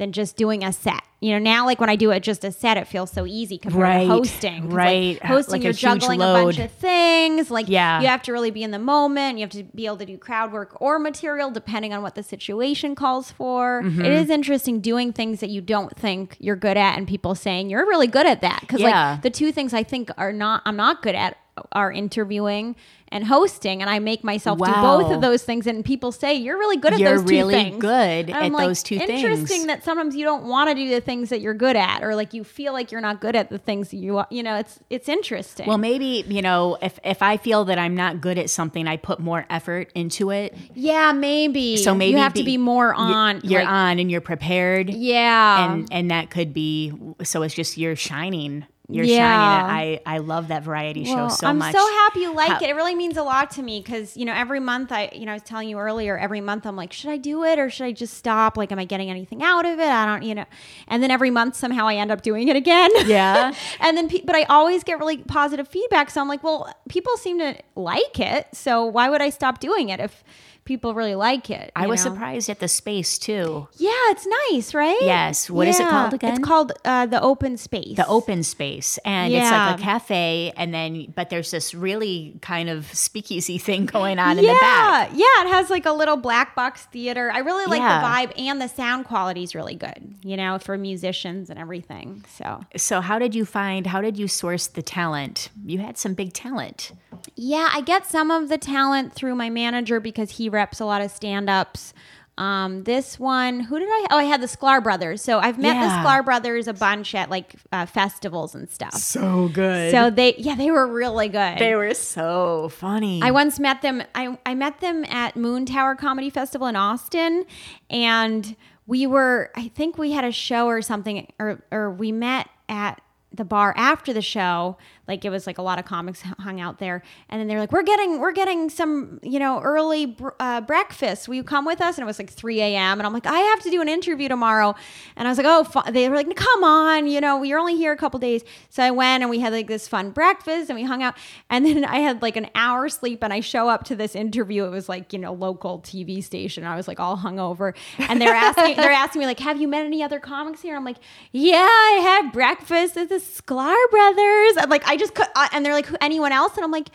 than 0.00 0.12
just 0.12 0.34
doing 0.36 0.64
a 0.64 0.72
set. 0.72 1.02
You 1.20 1.32
know, 1.32 1.38
now 1.38 1.66
like 1.66 1.78
when 1.78 1.90
I 1.90 1.96
do 1.96 2.10
it 2.10 2.20
just 2.22 2.42
a 2.42 2.50
set, 2.50 2.78
it 2.78 2.88
feels 2.88 3.10
so 3.12 3.26
easy 3.26 3.58
compared 3.58 3.82
Right, 3.82 4.00
to 4.06 4.08
hosting. 4.08 4.62
'Cause, 4.62 4.70
like, 4.70 4.76
right. 4.76 5.22
hosting, 5.22 5.52
Like 5.52 5.62
you're 5.62 5.72
huge 5.72 5.80
juggling 5.80 6.22
a 6.22 6.24
bunch 6.24 6.58
of 6.58 6.70
things. 6.72 7.50
Like 7.50 7.68
Yeah. 7.68 8.00
you 8.00 8.06
have 8.06 8.22
to 8.22 8.32
really 8.32 8.50
be 8.50 8.62
in 8.62 8.70
the 8.70 8.78
moment. 8.78 9.36
You 9.36 9.42
have 9.42 9.50
to 9.50 9.64
be 9.74 9.84
able 9.84 9.98
to 9.98 10.06
do 10.06 10.16
crowd 10.16 10.50
work 10.52 10.80
or 10.80 10.98
material 10.98 11.50
depending 11.50 11.92
on 11.92 12.00
what 12.00 12.14
the 12.14 12.22
situation 12.22 12.94
calls 12.94 13.30
for. 13.30 13.82
Mm-hmm. 13.84 14.00
It 14.02 14.12
is 14.12 14.30
interesting 14.30 14.80
doing 14.80 15.12
things 15.12 15.40
that 15.40 15.50
you 15.50 15.60
don't 15.60 15.94
think 15.94 16.36
you're 16.40 16.56
good 16.56 16.78
at 16.78 16.96
and 16.96 17.06
people 17.06 17.34
saying 17.34 17.68
you're 17.68 17.86
really 17.86 18.06
good 18.06 18.26
at 18.26 18.40
that. 18.40 18.60
Because 18.62 18.80
Yeah. 18.80 19.10
like 19.12 19.22
the 19.22 19.30
two 19.30 19.52
things 19.52 19.74
I 19.74 19.82
think 19.82 20.10
are 20.16 20.32
not 20.32 20.62
I'm 20.64 20.76
not 20.76 21.02
good 21.02 21.14
at 21.14 21.36
are 21.72 21.92
interviewing 21.92 22.74
and 23.12 23.26
hosting 23.26 23.80
and 23.80 23.90
I 23.90 23.98
make 23.98 24.22
myself 24.22 24.58
do 24.58 24.64
both 24.72 25.10
of 25.10 25.20
those 25.20 25.42
things 25.42 25.66
and 25.66 25.84
people 25.84 26.12
say 26.12 26.34
you're 26.34 26.56
really 26.56 26.76
good 26.76 26.92
at 26.92 27.00
You're 27.00 27.16
those 27.16 27.22
two 27.24 27.30
really 27.30 27.54
things. 27.54 27.78
good 27.80 28.30
at 28.30 28.52
like, 28.52 28.66
those 28.66 28.82
two 28.84 28.94
Interesting 28.96 29.46
things. 29.46 29.66
that 29.66 29.82
sometimes 29.84 30.14
you 30.14 30.24
don't 30.24 30.44
want 30.44 30.68
to 30.70 30.74
do 30.76 30.88
the 30.90 31.00
things 31.00 31.30
that 31.30 31.40
you're 31.40 31.54
good 31.54 31.74
at 31.76 32.02
or 32.04 32.14
like 32.14 32.34
you 32.34 32.44
feel 32.44 32.72
like 32.72 32.92
you're 32.92 33.00
not 33.00 33.20
good 33.20 33.34
at 33.34 33.50
the 33.50 33.58
things 33.58 33.90
that 33.90 33.96
you 33.96 34.22
you 34.30 34.42
know 34.44 34.56
it's 34.56 34.78
it's 34.90 35.08
interesting. 35.08 35.66
well, 35.66 35.78
maybe, 35.78 36.24
you 36.28 36.40
know, 36.42 36.78
if, 36.80 36.98
if 37.04 37.20
I 37.22 37.36
feel 37.36 37.64
that 37.64 37.78
I'm 37.78 37.96
not 37.96 38.20
good 38.20 38.38
at 38.38 38.48
something, 38.48 38.86
I 38.86 38.96
put 38.96 39.18
more 39.18 39.44
effort 39.50 39.90
into 39.94 40.30
it. 40.30 40.56
yeah, 40.74 41.12
maybe. 41.12 41.76
So 41.78 41.94
maybe 41.94 42.12
you 42.12 42.18
have 42.18 42.34
to 42.34 42.44
be 42.44 42.58
more 42.58 42.94
on. 42.94 43.40
You're, 43.42 43.60
like- 43.60 43.68
on 43.68 43.98
and 43.98 44.10
you're 44.10 44.20
prepared. 44.20 44.88
Yeah. 44.90 45.72
and 45.72 45.88
and 45.90 46.10
that 46.10 46.30
could 46.30 46.54
be 46.54 46.92
so 47.24 47.42
it's 47.42 47.54
just 47.54 47.76
you're 47.76 47.96
shining 47.96 48.66
you're 48.92 49.04
Yeah. 49.04 49.60
shining 49.68 50.00
i 50.06 50.14
i 50.14 50.18
love 50.18 50.48
that 50.48 50.62
variety 50.62 51.04
show 51.04 51.14
Well, 51.14 51.30
so 51.30 51.46
I'm 51.46 51.58
much 51.58 51.72
so 51.74 51.78
happy 51.78 52.20
you 52.20 52.34
like 52.34 52.48
How- 52.50 52.56
it. 52.60 52.70
It 52.70 52.74
really 52.76 52.94
means 52.94 53.16
a 53.16 53.22
lot 53.22 53.50
to 53.52 53.62
me 53.62 53.80
because 53.80 54.16
you 54.16 54.24
know 54.24 54.32
every 54.32 54.60
month 54.60 54.92
I 54.92 55.10
you 55.12 55.26
know 55.26 55.32
I 55.32 55.34
was 55.36 55.42
telling 55.42 55.68
you 55.68 55.78
earlier 55.78 56.16
every 56.18 56.40
month 56.40 56.66
I'm 56.66 56.76
like 56.76 56.92
should 56.92 57.10
I 57.10 57.16
do 57.16 57.44
it 57.44 57.58
or 57.58 57.70
should 57.70 57.84
I 57.84 57.92
just 57.92 58.14
stop? 58.14 58.56
Like 58.56 58.70
am 58.72 58.78
I 58.78 58.84
getting 58.84 59.10
anything 59.10 59.42
out 59.42 59.66
of 59.66 59.78
it? 59.78 59.88
I 59.88 60.06
don't 60.06 60.22
you 60.22 60.34
know. 60.34 60.44
And 60.88 61.02
then 61.02 61.10
every 61.10 61.30
month 61.30 61.56
somehow 61.56 61.86
I 61.88 61.96
end 61.96 62.10
up 62.10 62.22
doing 62.22 62.48
it 62.48 62.56
again. 62.56 62.90
Yeah. 63.06 63.52
and 63.80 63.96
then 63.96 64.08
pe- 64.08 64.22
but 64.24 64.34
I 64.36 64.42
always 64.44 64.84
get 64.84 64.98
really 64.98 65.18
positive 65.18 65.66
feedback. 65.68 66.10
So 66.10 66.20
I'm 66.20 66.28
like 66.28 66.42
well 66.42 66.72
people 66.88 67.16
seem 67.16 67.38
to 67.38 67.56
like 67.76 68.18
it. 68.20 68.46
So 68.52 68.84
why 68.84 69.08
would 69.08 69.22
I 69.22 69.30
stop 69.30 69.60
doing 69.60 69.88
it 69.88 70.00
if 70.00 70.22
people 70.70 70.94
really 70.94 71.16
like 71.16 71.50
it. 71.50 71.72
I 71.74 71.88
was 71.88 72.04
know? 72.04 72.12
surprised 72.12 72.48
at 72.48 72.60
the 72.60 72.68
space 72.68 73.18
too. 73.18 73.66
Yeah, 73.76 73.90
it's 74.12 74.24
nice, 74.52 74.72
right? 74.72 74.96
Yes. 75.00 75.50
What 75.50 75.66
is 75.66 75.80
it 75.80 75.88
called 75.88 76.14
again? 76.14 76.34
It's 76.36 76.44
called 76.46 76.70
uh, 76.84 77.06
the 77.06 77.20
Open 77.20 77.56
Space. 77.56 77.96
The 77.96 78.06
open 78.06 78.44
space, 78.44 78.96
and 79.04 79.32
it's 79.32 79.50
like 79.50 79.80
a 79.80 79.82
cafe, 79.82 80.52
and 80.56 80.72
then 80.72 81.12
but 81.16 81.28
there's 81.28 81.50
this 81.50 81.74
really 81.74 82.38
kind 82.40 82.68
of 82.68 82.86
speakeasy 82.94 83.58
thing 83.66 83.86
going 83.86 84.20
on 84.20 84.38
in 84.38 84.44
the 84.44 84.52
back. 84.60 85.10
yeah. 85.12 85.24
It 85.44 85.48
has 85.48 85.70
like 85.70 85.86
a 85.86 85.92
little 85.92 86.16
black 86.16 86.54
box 86.54 86.84
theater. 86.92 87.32
I 87.32 87.38
really 87.40 87.66
like 87.66 87.80
Yeah. 87.80 88.00
the 88.00 88.06
vibe, 88.06 88.38
and 88.38 88.60
the 88.60 88.68
sound 88.68 89.06
quality 89.06 89.42
is 89.42 89.56
really 89.56 89.74
good. 89.74 90.14
You 90.22 90.36
know, 90.36 90.60
for 90.60 90.78
musicians 90.78 91.50
and 91.50 91.58
everything. 91.58 92.24
So 92.38 92.60
So 92.76 93.00
how 93.00 93.18
did 93.18 93.34
you 93.34 93.44
find? 93.44 93.88
How 93.88 94.00
did 94.00 94.16
you 94.16 94.28
source 94.28 94.68
the 94.68 94.82
talent? 94.82 95.48
You 95.66 95.78
had 95.80 95.98
some 95.98 96.14
big 96.14 96.32
talent. 96.32 96.92
Yeah, 97.34 97.70
I 97.72 97.80
get 97.80 98.06
some 98.06 98.30
of 98.30 98.48
the 98.48 98.56
talent 98.58 99.14
through 99.14 99.34
my 99.34 99.50
manager 99.50 99.98
because 99.98 100.32
he 100.38 100.48
reps 100.60 100.78
a 100.80 100.84
lot 100.84 101.00
of 101.00 101.10
stand 101.10 101.48
ups. 101.48 101.94
Um, 102.36 102.84
this 102.84 103.18
one, 103.18 103.60
who 103.60 103.78
did 103.78 103.88
I? 103.88 104.06
Oh, 104.10 104.18
I 104.18 104.24
had 104.24 104.40
the 104.40 104.46
Sklar 104.46 104.82
brothers. 104.82 105.20
So 105.20 105.38
I've 105.40 105.58
met 105.58 105.74
Yeah. 105.76 106.02
the 106.02 106.08
Sklar 106.08 106.24
brothers 106.24 106.68
a 106.68 106.72
bunch 106.72 107.14
at 107.14 107.28
like 107.28 107.54
uh, 107.72 107.84
festivals 107.86 108.54
and 108.54 108.68
stuff. 108.70 108.94
So 108.94 109.48
good. 109.52 109.90
So 109.90 110.08
they, 110.10 110.34
yeah, 110.36 110.54
they 110.54 110.70
were 110.70 110.86
really 110.86 111.28
good. 111.28 111.58
they 111.58 111.74
were 111.74 111.92
so 111.94 112.70
funny. 112.70 113.20
I 113.22 113.30
once 113.30 113.58
met 113.58 113.82
them. 113.82 114.02
I, 114.14 114.38
I 114.46 114.54
met 114.54 114.80
them 114.80 115.04
at 115.06 115.34
Moontower 115.34 115.98
Comedy 115.98 116.30
Festival 116.30 116.66
in 116.66 116.76
Austin, 116.76 117.44
and 117.90 118.56
we 118.86 119.06
were. 119.06 119.50
I 119.54 119.68
think 119.68 119.98
we 119.98 120.12
had 120.12 120.24
a 120.24 120.32
show 120.32 120.66
or 120.66 120.80
something, 120.82 121.30
or 121.38 121.62
or 121.70 121.90
we 121.90 122.10
met 122.10 122.48
at 122.70 123.00
the 123.32 123.44
bar 123.44 123.74
after 123.76 124.12
the 124.14 124.22
show. 124.22 124.76
Like 125.10 125.24
it 125.24 125.30
was 125.30 125.44
like 125.44 125.58
a 125.58 125.62
lot 125.62 125.80
of 125.80 125.84
comics 125.84 126.22
hung 126.38 126.60
out 126.60 126.78
there, 126.78 127.02
and 127.28 127.40
then 127.40 127.48
they're 127.48 127.58
like, 127.58 127.72
"We're 127.72 127.82
getting 127.82 128.20
we're 128.20 128.30
getting 128.30 128.70
some 128.70 129.18
you 129.24 129.40
know 129.40 129.60
early 129.60 130.06
br- 130.06 130.28
uh, 130.38 130.60
breakfast. 130.60 131.26
Will 131.26 131.34
you 131.34 131.42
come 131.42 131.64
with 131.64 131.80
us?" 131.80 131.96
And 131.98 132.04
it 132.04 132.06
was 132.06 132.20
like 132.20 132.30
3 132.30 132.60
a.m. 132.60 133.00
And 133.00 133.06
I'm 133.08 133.12
like, 133.12 133.26
"I 133.26 133.40
have 133.40 133.60
to 133.64 133.70
do 133.70 133.82
an 133.82 133.88
interview 133.88 134.28
tomorrow," 134.28 134.76
and 135.16 135.26
I 135.26 135.30
was 135.32 135.36
like, 135.36 135.48
"Oh," 135.48 135.90
they 135.90 136.08
were 136.08 136.14
like, 136.14 136.32
"Come 136.36 136.62
on, 136.62 137.08
you 137.08 137.20
know, 137.20 137.42
you're 137.42 137.58
only 137.58 137.76
here 137.76 137.90
a 137.90 137.96
couple 137.96 138.20
days." 138.20 138.44
So 138.68 138.84
I 138.84 138.92
went 138.92 139.24
and 139.24 139.30
we 139.30 139.40
had 139.40 139.52
like 139.52 139.66
this 139.66 139.88
fun 139.88 140.10
breakfast 140.12 140.70
and 140.70 140.78
we 140.78 140.84
hung 140.84 141.02
out, 141.02 141.16
and 141.50 141.66
then 141.66 141.84
I 141.84 141.96
had 141.96 142.22
like 142.22 142.36
an 142.36 142.48
hour 142.54 142.88
sleep, 142.88 143.24
and 143.24 143.32
I 143.32 143.40
show 143.40 143.68
up 143.68 143.82
to 143.86 143.96
this 143.96 144.14
interview. 144.14 144.64
It 144.64 144.70
was 144.70 144.88
like 144.88 145.12
you 145.12 145.18
know 145.18 145.32
local 145.32 145.80
TV 145.80 146.22
station. 146.22 146.62
I 146.62 146.76
was 146.76 146.86
like 146.86 147.00
all 147.00 147.16
hungover, 147.16 147.74
and 147.98 148.22
they're 148.22 148.32
asking 148.32 148.76
they're 148.76 148.92
asking 148.92 149.18
me 149.18 149.26
like, 149.26 149.40
"Have 149.40 149.60
you 149.60 149.66
met 149.66 149.84
any 149.84 150.04
other 150.04 150.20
comics 150.20 150.62
here?" 150.62 150.76
I'm 150.76 150.84
like, 150.84 150.98
"Yeah, 151.32 151.56
I 151.56 151.98
had 152.00 152.32
breakfast 152.32 152.96
at 152.96 153.08
the 153.08 153.16
Sklar 153.16 153.90
Brothers." 153.90 154.54
I'm 154.56 154.70
like, 154.70 154.86
I 154.86 154.96
just 155.00 155.14
could, 155.14 155.26
uh, 155.34 155.48
and 155.52 155.64
they're 155.64 155.72
like, 155.72 155.88
Anyone 156.00 156.30
else?" 156.32 156.54
And 156.56 156.64
I'm 156.64 156.70
like, 156.70 156.90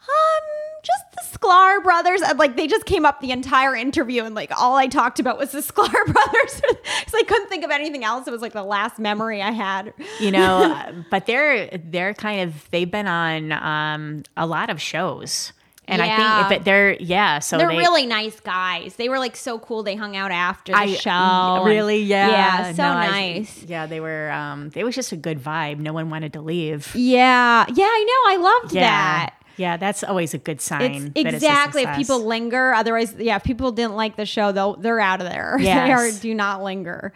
um, 0.00 0.82
just 0.82 1.04
the 1.32 1.38
Sklar 1.38 1.82
brothers. 1.82 2.22
And 2.22 2.38
like 2.38 2.56
they 2.56 2.66
just 2.66 2.86
came 2.86 3.04
up 3.04 3.20
the 3.20 3.30
entire 3.32 3.74
interview 3.74 4.24
and 4.24 4.34
like 4.34 4.50
all 4.58 4.76
I 4.76 4.86
talked 4.86 5.20
about 5.20 5.38
was 5.38 5.52
the 5.52 5.58
Sklar 5.60 5.90
brothers 5.90 6.62
because 6.70 7.14
I 7.14 7.22
couldn't 7.26 7.48
think 7.48 7.64
of 7.64 7.70
anything 7.70 8.04
else. 8.04 8.26
It 8.26 8.30
was 8.30 8.42
like 8.42 8.52
the 8.52 8.62
last 8.62 8.98
memory 8.98 9.42
I 9.42 9.50
had. 9.50 9.92
you 10.18 10.30
know, 10.30 11.04
but 11.10 11.26
they're 11.26 11.68
they're 11.76 12.14
kind 12.14 12.48
of 12.48 12.70
they've 12.70 12.90
been 12.90 13.06
on 13.06 13.52
um, 13.52 14.22
a 14.36 14.46
lot 14.46 14.70
of 14.70 14.80
shows, 14.80 15.52
and 15.90 16.00
I 16.02 16.06
Yeah. 16.06 16.48
think 16.48 16.58
but 16.58 16.64
they're 16.64 16.94
yeah. 17.00 17.38
So 17.40 17.58
They're 17.58 17.68
they, 17.68 17.76
really 17.78 18.06
nice 18.06 18.38
guys. 18.40 18.96
They 18.96 19.08
were 19.08 19.18
like 19.18 19.36
so 19.36 19.58
cool. 19.58 19.82
They 19.82 19.96
hung 19.96 20.16
out 20.16 20.30
after 20.30 20.72
the 20.72 20.78
I 20.78 20.94
show. 20.94 21.10
and- 21.10 21.64
really 21.66 22.02
yeah 22.02 22.28
Yeah, 22.28 22.72
so 22.72 22.82
No, 22.82 22.88
I- 22.90 23.06
nice. 23.10 23.64
yeah, 23.66 23.86
they 23.86 24.00
were. 24.00 24.30
Um, 24.30 24.70
it 24.74 24.84
was 24.84 24.94
just 24.94 25.12
a 25.12 25.16
good 25.16 25.38
vibe. 25.42 25.78
No 25.78 25.92
one 25.92 26.10
wanted 26.10 26.32
to 26.34 26.40
leave. 26.40 26.94
yeah. 26.94 27.66
Yeah, 27.68 27.84
I 27.84 28.04
know. 28.08 28.32
I 28.34 28.36
loved 28.60 28.74
Yeah, 28.74 28.80
that. 28.82 29.34
yeah, 29.56 29.76
that's 29.76 30.02
always 30.04 30.32
a 30.34 30.38
good 30.38 30.60
sign. 30.60 30.82
It's 30.82 31.04
that 31.04 31.26
it's 31.26 31.32
a 31.32 31.36
exactly 31.36 31.82
if 31.82 31.96
people 31.96 32.24
linger. 32.24 32.72
Otherwise, 32.74 33.14
yeah, 33.18 33.36
if 33.36 33.44
people 33.44 33.72
didn't 33.72 33.96
like 33.96 34.16
the 34.16 34.26
show, 34.26 34.52
they'll 34.52 34.76
they're 34.76 35.00
out 35.00 35.20
of 35.20 35.28
there. 35.28 35.56
they 35.58 35.64
Yes. 35.64 36.18
are 36.18 36.20
do 36.22 36.34
not 36.34 36.62
linger. 36.62 37.12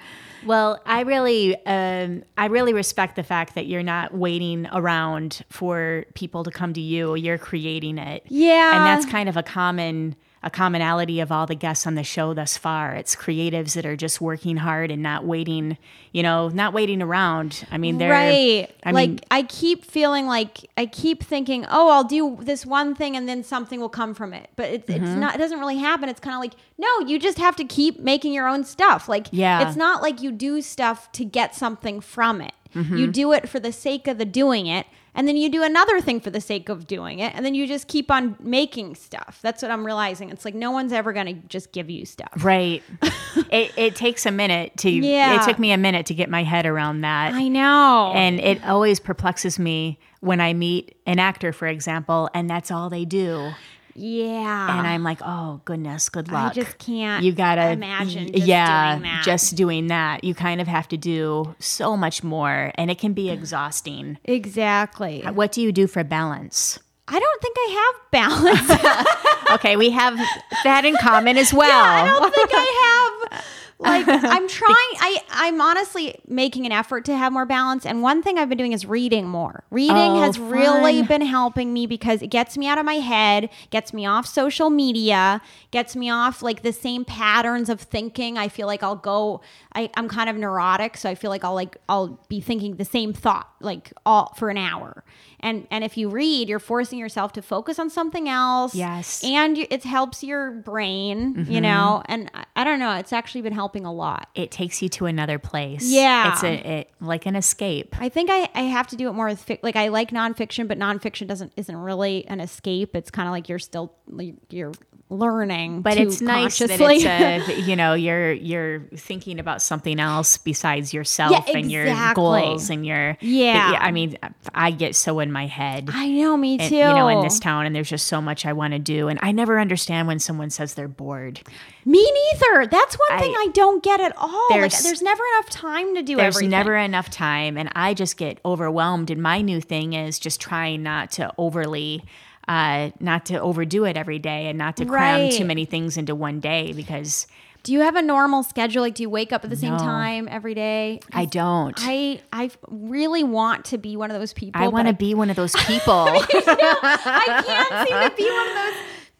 Well, 0.46 0.80
I 0.86 1.00
really, 1.00 1.56
um, 1.66 2.24
I 2.36 2.46
really 2.46 2.72
respect 2.72 3.16
the 3.16 3.22
fact 3.22 3.54
that 3.54 3.66
you're 3.66 3.82
not 3.82 4.14
waiting 4.14 4.66
around 4.72 5.42
for 5.50 6.04
people 6.14 6.44
to 6.44 6.50
come 6.50 6.72
to 6.74 6.80
you. 6.80 7.14
You're 7.14 7.38
creating 7.38 7.98
it. 7.98 8.22
Yeah. 8.28 8.76
and 8.76 8.86
that's 8.86 9.10
kind 9.10 9.28
of 9.28 9.36
a 9.36 9.42
common, 9.42 10.16
a 10.44 10.50
commonality 10.50 11.18
of 11.20 11.32
all 11.32 11.46
the 11.46 11.54
guests 11.54 11.86
on 11.86 11.94
the 11.96 12.04
show 12.04 12.34
thus 12.34 12.56
far. 12.56 12.94
It's 12.94 13.16
creatives 13.16 13.74
that 13.74 13.84
are 13.86 13.96
just 13.96 14.20
working 14.20 14.58
hard 14.58 14.90
and 14.90 15.02
not 15.02 15.24
waiting. 15.24 15.78
You 16.12 16.22
know, 16.22 16.48
not 16.50 16.72
waiting 16.72 17.02
around. 17.02 17.66
I 17.72 17.78
mean, 17.78 17.98
they're 17.98 18.10
right. 18.12 18.70
I 18.84 18.90
like 18.92 19.08
mean, 19.10 19.20
I 19.30 19.42
keep 19.42 19.84
feeling 19.84 20.26
like 20.26 20.58
I 20.76 20.86
keep 20.86 21.24
thinking, 21.24 21.64
oh, 21.70 21.88
I'll 21.90 22.04
do 22.04 22.38
this 22.40 22.64
one 22.64 22.94
thing 22.94 23.16
and 23.16 23.28
then 23.28 23.42
something 23.42 23.80
will 23.80 23.88
come 23.88 24.14
from 24.14 24.32
it. 24.32 24.50
But 24.54 24.66
it's 24.70 24.88
Mm-hmm. 24.88 25.04
it's 25.04 25.14
not. 25.18 25.34
It 25.34 25.38
doesn't 25.38 25.58
really 25.58 25.78
happen. 25.78 26.08
It's 26.08 26.20
kind 26.20 26.34
of 26.36 26.40
like 26.40 26.54
no, 26.78 27.00
you 27.08 27.18
just 27.18 27.38
have 27.38 27.56
to 27.56 27.64
keep 27.64 27.98
making 28.00 28.32
your 28.32 28.46
own 28.46 28.64
stuff. 28.64 29.08
Like 29.08 29.26
Yeah. 29.32 29.66
it's 29.66 29.76
not 29.76 30.02
like 30.02 30.20
you 30.22 30.30
do 30.30 30.60
stuff 30.60 31.10
to 31.12 31.24
get 31.24 31.54
something 31.54 32.00
from 32.00 32.40
it. 32.40 32.52
Mm-hmm. 32.74 32.96
You 32.96 33.06
do 33.06 33.32
it 33.32 33.48
for 33.48 33.58
the 33.60 33.72
sake 33.72 34.06
of 34.06 34.18
the 34.18 34.24
doing 34.24 34.66
it. 34.66 34.86
And 35.14 35.28
then 35.28 35.36
you 35.36 35.48
do 35.48 35.62
another 35.62 36.00
thing 36.00 36.20
for 36.20 36.30
the 36.30 36.40
sake 36.40 36.68
of 36.68 36.86
doing 36.86 37.20
it. 37.20 37.34
And 37.34 37.44
then 37.44 37.54
you 37.54 37.66
just 37.66 37.86
keep 37.88 38.10
on 38.10 38.36
making 38.40 38.96
stuff. 38.96 39.38
That's 39.42 39.62
what 39.62 39.70
I'm 39.70 39.84
realizing. 39.86 40.30
It's 40.30 40.44
like 40.44 40.54
no 40.54 40.70
one's 40.70 40.92
ever 40.92 41.12
going 41.12 41.26
to 41.26 41.48
just 41.48 41.72
give 41.72 41.88
you 41.88 42.04
stuff. 42.04 42.32
right. 42.44 42.82
it, 43.50 43.72
it 43.76 43.96
takes 43.96 44.26
a 44.26 44.30
minute 44.30 44.76
to. 44.78 44.90
Yeah. 44.90 45.40
It 45.40 45.46
took 45.46 45.58
me 45.58 45.72
a 45.72 45.78
minute 45.78 46.06
to 46.06 46.14
get 46.14 46.28
my 46.28 46.42
head 46.42 46.66
around 46.66 47.02
that. 47.02 47.32
I 47.34 47.48
know. 47.48 48.12
And 48.14 48.40
it 48.40 48.64
always 48.64 49.00
perplexes 49.00 49.58
me 49.58 49.98
when 50.20 50.40
I 50.40 50.54
meet 50.54 50.96
an 51.06 51.18
actor, 51.18 51.52
for 51.52 51.66
example, 51.66 52.30
and 52.34 52.48
that's 52.48 52.70
all 52.70 52.88
they 52.88 53.04
do. 53.04 53.52
Yeah. 53.94 54.78
And 54.78 54.86
I'm 54.86 55.02
like, 55.02 55.20
oh 55.22 55.60
goodness, 55.64 56.08
good 56.08 56.30
luck. 56.30 56.52
I 56.52 56.54
just 56.54 56.78
can't 56.78 57.24
You 57.24 57.32
gotta 57.32 57.70
imagine 57.70 58.32
just 58.32 58.46
yeah, 58.46 58.92
doing 58.94 59.02
that. 59.02 59.22
just 59.24 59.56
doing 59.56 59.86
that. 59.88 60.24
You 60.24 60.34
kind 60.34 60.60
of 60.60 60.68
have 60.68 60.88
to 60.88 60.96
do 60.96 61.54
so 61.58 61.96
much 61.96 62.22
more, 62.24 62.72
and 62.76 62.90
it 62.90 62.98
can 62.98 63.12
be 63.12 63.30
exhausting. 63.38 64.18
Exactly. 64.24 65.22
What 65.22 65.52
do 65.52 65.60
you 65.62 65.72
do 65.72 65.86
for 65.86 66.04
balance? 66.04 66.78
I 67.06 67.18
don't 67.20 67.42
think 67.42 67.56
I 67.58 67.92
have 67.92 68.10
balance. 68.10 69.10
Okay, 69.50 69.76
we 69.76 69.90
have 69.90 70.16
that 70.64 70.86
in 70.86 70.96
common 70.96 71.36
as 71.36 71.52
well. 71.52 71.68
Yeah, 71.68 72.02
I 72.02 72.18
don't 72.18 72.34
think 72.34 72.48
I 72.52 73.20
have. 73.30 73.44
Like 73.78 74.06
I'm 74.08 74.48
trying. 74.48 74.94
I 75.00 75.20
I'm 75.30 75.60
honestly 75.60 76.18
making 76.28 76.64
an 76.66 76.72
effort 76.72 77.04
to 77.06 77.16
have 77.16 77.32
more 77.32 77.44
balance. 77.44 77.84
And 77.84 78.02
one 78.02 78.22
thing 78.22 78.38
I've 78.38 78.48
been 78.48 78.58
doing 78.58 78.72
is 78.72 78.86
reading 78.86 79.26
more. 79.28 79.64
Reading 79.70 79.94
Oh, 79.96 80.20
has 80.20 80.38
really 80.38 81.02
been 81.02 81.22
helping 81.22 81.72
me 81.72 81.86
because 81.86 82.22
it 82.22 82.28
gets 82.28 82.56
me 82.56 82.68
out 82.68 82.78
of 82.78 82.84
my 82.84 82.94
head, 82.94 83.50
gets 83.70 83.92
me 83.92 84.06
off 84.06 84.26
social 84.26 84.70
media, 84.70 85.42
gets 85.72 85.96
me 85.96 86.08
off 86.08 86.40
like 86.42 86.62
the 86.62 86.72
same 86.72 87.04
patterns 87.04 87.68
of 87.68 87.80
thinking. 87.80 88.38
I 88.38 88.48
feel 88.48 88.66
like 88.68 88.82
I'll 88.82 88.94
go. 88.96 89.40
I, 89.74 89.90
I'm 89.96 90.08
kind 90.08 90.30
of 90.30 90.36
neurotic, 90.36 90.96
so 90.96 91.10
I 91.10 91.16
feel 91.16 91.30
like 91.30 91.44
I'll 91.44 91.54
like 91.54 91.76
I'll 91.88 92.20
be 92.28 92.40
thinking 92.40 92.76
the 92.76 92.84
same 92.84 93.12
thought 93.12 93.48
like 93.60 93.92
all 94.06 94.32
for 94.36 94.50
an 94.50 94.58
hour. 94.58 95.02
And 95.40 95.66
and 95.70 95.82
if 95.82 95.96
you 95.98 96.08
read, 96.08 96.48
you're 96.48 96.58
forcing 96.60 96.98
yourself 96.98 97.32
to 97.32 97.42
focus 97.42 97.78
on 97.80 97.90
something 97.90 98.28
else. 98.28 98.72
Yes. 98.74 99.22
And 99.24 99.58
you, 99.58 99.66
it 99.68 99.82
helps 99.82 100.22
your 100.22 100.52
brain, 100.52 101.34
Mm-hmm. 101.34 101.50
you 101.50 101.60
know. 101.60 102.02
And 102.06 102.30
I, 102.34 102.44
I 102.56 102.64
don't 102.64 102.78
know, 102.78 102.94
it's 102.96 103.12
actually 103.12 103.42
been 103.42 103.52
helping 103.52 103.73
a 103.84 103.92
lot. 103.92 104.28
It 104.34 104.50
takes 104.50 104.82
you 104.82 104.88
to 104.90 105.06
another 105.06 105.38
place. 105.38 105.90
Yeah. 105.90 106.32
it's 106.32 106.42
a 106.44 106.78
it, 106.80 106.90
like 107.00 107.24
an 107.26 107.34
escape. 107.34 107.96
I 107.98 108.08
think 108.08 108.28
I, 108.30 108.48
I 108.54 108.62
have 108.62 108.86
to 108.88 108.96
do 108.96 109.08
it 109.08 109.12
more 109.12 109.26
with 109.26 109.44
fic- 109.44 109.60
like 109.62 109.76
I 109.76 109.88
like 109.88 110.10
nonfiction, 110.10 110.68
but 110.68 110.78
nonfiction 110.78 111.26
doesn't 111.26 111.52
isn't 111.56 111.76
really 111.76 112.26
an 112.26 112.40
escape. 112.40 112.94
It's 112.94 113.10
kind 113.10 113.26
of 113.26 113.32
like 113.32 113.48
you're 113.48 113.58
still 113.58 113.94
like, 114.06 114.34
you're 114.50 114.72
learning, 115.18 115.82
But 115.82 115.96
it's 115.96 116.20
nice 116.20 116.58
that 116.58 116.70
it's 116.70 117.48
a 117.48 117.60
you 117.60 117.76
know 117.76 117.94
you're 117.94 118.32
you're 118.32 118.80
thinking 118.96 119.38
about 119.38 119.62
something 119.62 119.98
else 120.00 120.36
besides 120.36 120.92
yourself 120.92 121.32
Yeah, 121.48 121.56
and 121.58 121.70
your 121.70 122.14
goals 122.14 122.70
and 122.70 122.84
your 122.86 123.16
Yeah. 123.20 123.78
I 123.80 123.90
mean, 123.90 124.18
I 124.54 124.70
get 124.70 124.94
so 124.96 125.20
in 125.20 125.30
my 125.32 125.46
head. 125.46 125.90
I 125.92 126.08
know, 126.08 126.36
me 126.36 126.58
and, 126.58 126.68
too. 126.68 126.76
you 126.76 126.82
know, 126.82 127.08
in 127.08 127.20
this 127.22 127.38
town, 127.38 127.66
and 127.66 127.74
there's 127.74 127.88
just 127.90 128.06
so 128.08 128.20
much 128.20 128.44
I 128.46 128.52
want 128.52 128.72
to 128.72 128.78
do, 128.78 129.08
and 129.08 129.18
I 129.22 129.32
never 129.32 129.58
understand 129.60 130.08
when 130.08 130.18
someone 130.18 130.50
says 130.50 130.74
they're 130.74 130.88
bored. 130.88 131.40
me 131.86 132.02
neither. 132.32 132.66
That's 132.66 132.96
one 133.08 133.18
thing 133.20 133.32
I- 133.36 133.44
I 133.44 133.48
don't 133.52 133.82
get 133.82 134.00
at 134.00 134.16
all. 134.16 134.30
Like, 134.50 134.58
There's- 134.60 134.82
there's 134.82 135.02
never 135.02 135.22
enough 135.34 135.50
time 135.50 135.94
to 135.96 136.02
do 136.02 136.16
There's 136.16 136.36
everything. 136.36 136.50
never 136.50 136.76
enough 136.76 137.10
time, 137.10 137.58
and 137.58 137.70
I 137.76 137.92
just 137.94 138.16
get 138.16 138.38
overwhelmed. 138.44 139.10
And 139.10 139.22
my 139.22 139.42
new 139.42 139.60
thing 139.60 139.92
is 139.92 140.18
just 140.18 140.40
trying 140.40 140.82
not 140.82 141.10
to 141.12 141.30
overly, 141.36 142.02
uh, 142.48 142.90
not 143.00 143.26
to 143.26 143.40
overdo 143.40 143.84
it 143.84 143.96
every 143.96 144.18
day, 144.18 144.48
and 144.48 144.58
not 144.58 144.76
to 144.78 144.84
cram 144.84 145.22
Right. 145.22 145.32
too 145.32 145.44
many 145.44 145.64
things 145.64 145.96
into 145.96 146.14
one 146.14 146.40
day 146.40 146.72
because 146.72 147.26
Do 147.62 147.72
you 147.72 147.80
have 147.80 147.96
a 147.96 148.02
normal 148.02 148.42
schedule? 148.42 148.82
Like, 148.82 148.94
do 148.94 149.02
you 149.02 149.08
wake 149.08 149.32
up 149.32 149.42
at 149.42 149.48
the 149.48 149.56
same 149.56 149.72
No. 149.72 149.78
time 149.78 150.28
every 150.30 150.52
day? 150.54 151.00
I 151.14 151.24
don't. 151.24 151.74
I 151.80 152.20
I 152.32 152.50
really 152.68 153.24
want 153.24 153.64
to 153.66 153.78
be 153.78 153.96
one 153.96 154.10
of 154.10 154.18
those 154.20 154.34
people. 154.34 154.60
I 154.62 154.68
want 154.68 154.86
to 154.88 154.92
be 154.94 155.14
one 155.14 155.30
of 155.30 155.36
those 155.36 155.52
people. 155.66 156.06
I 156.08 157.42
can't 157.46 157.88
seem 157.88 158.10
to 158.10 158.16
be 158.16 158.30
one 158.30 158.48
of 158.48 158.54
those. 158.54 158.74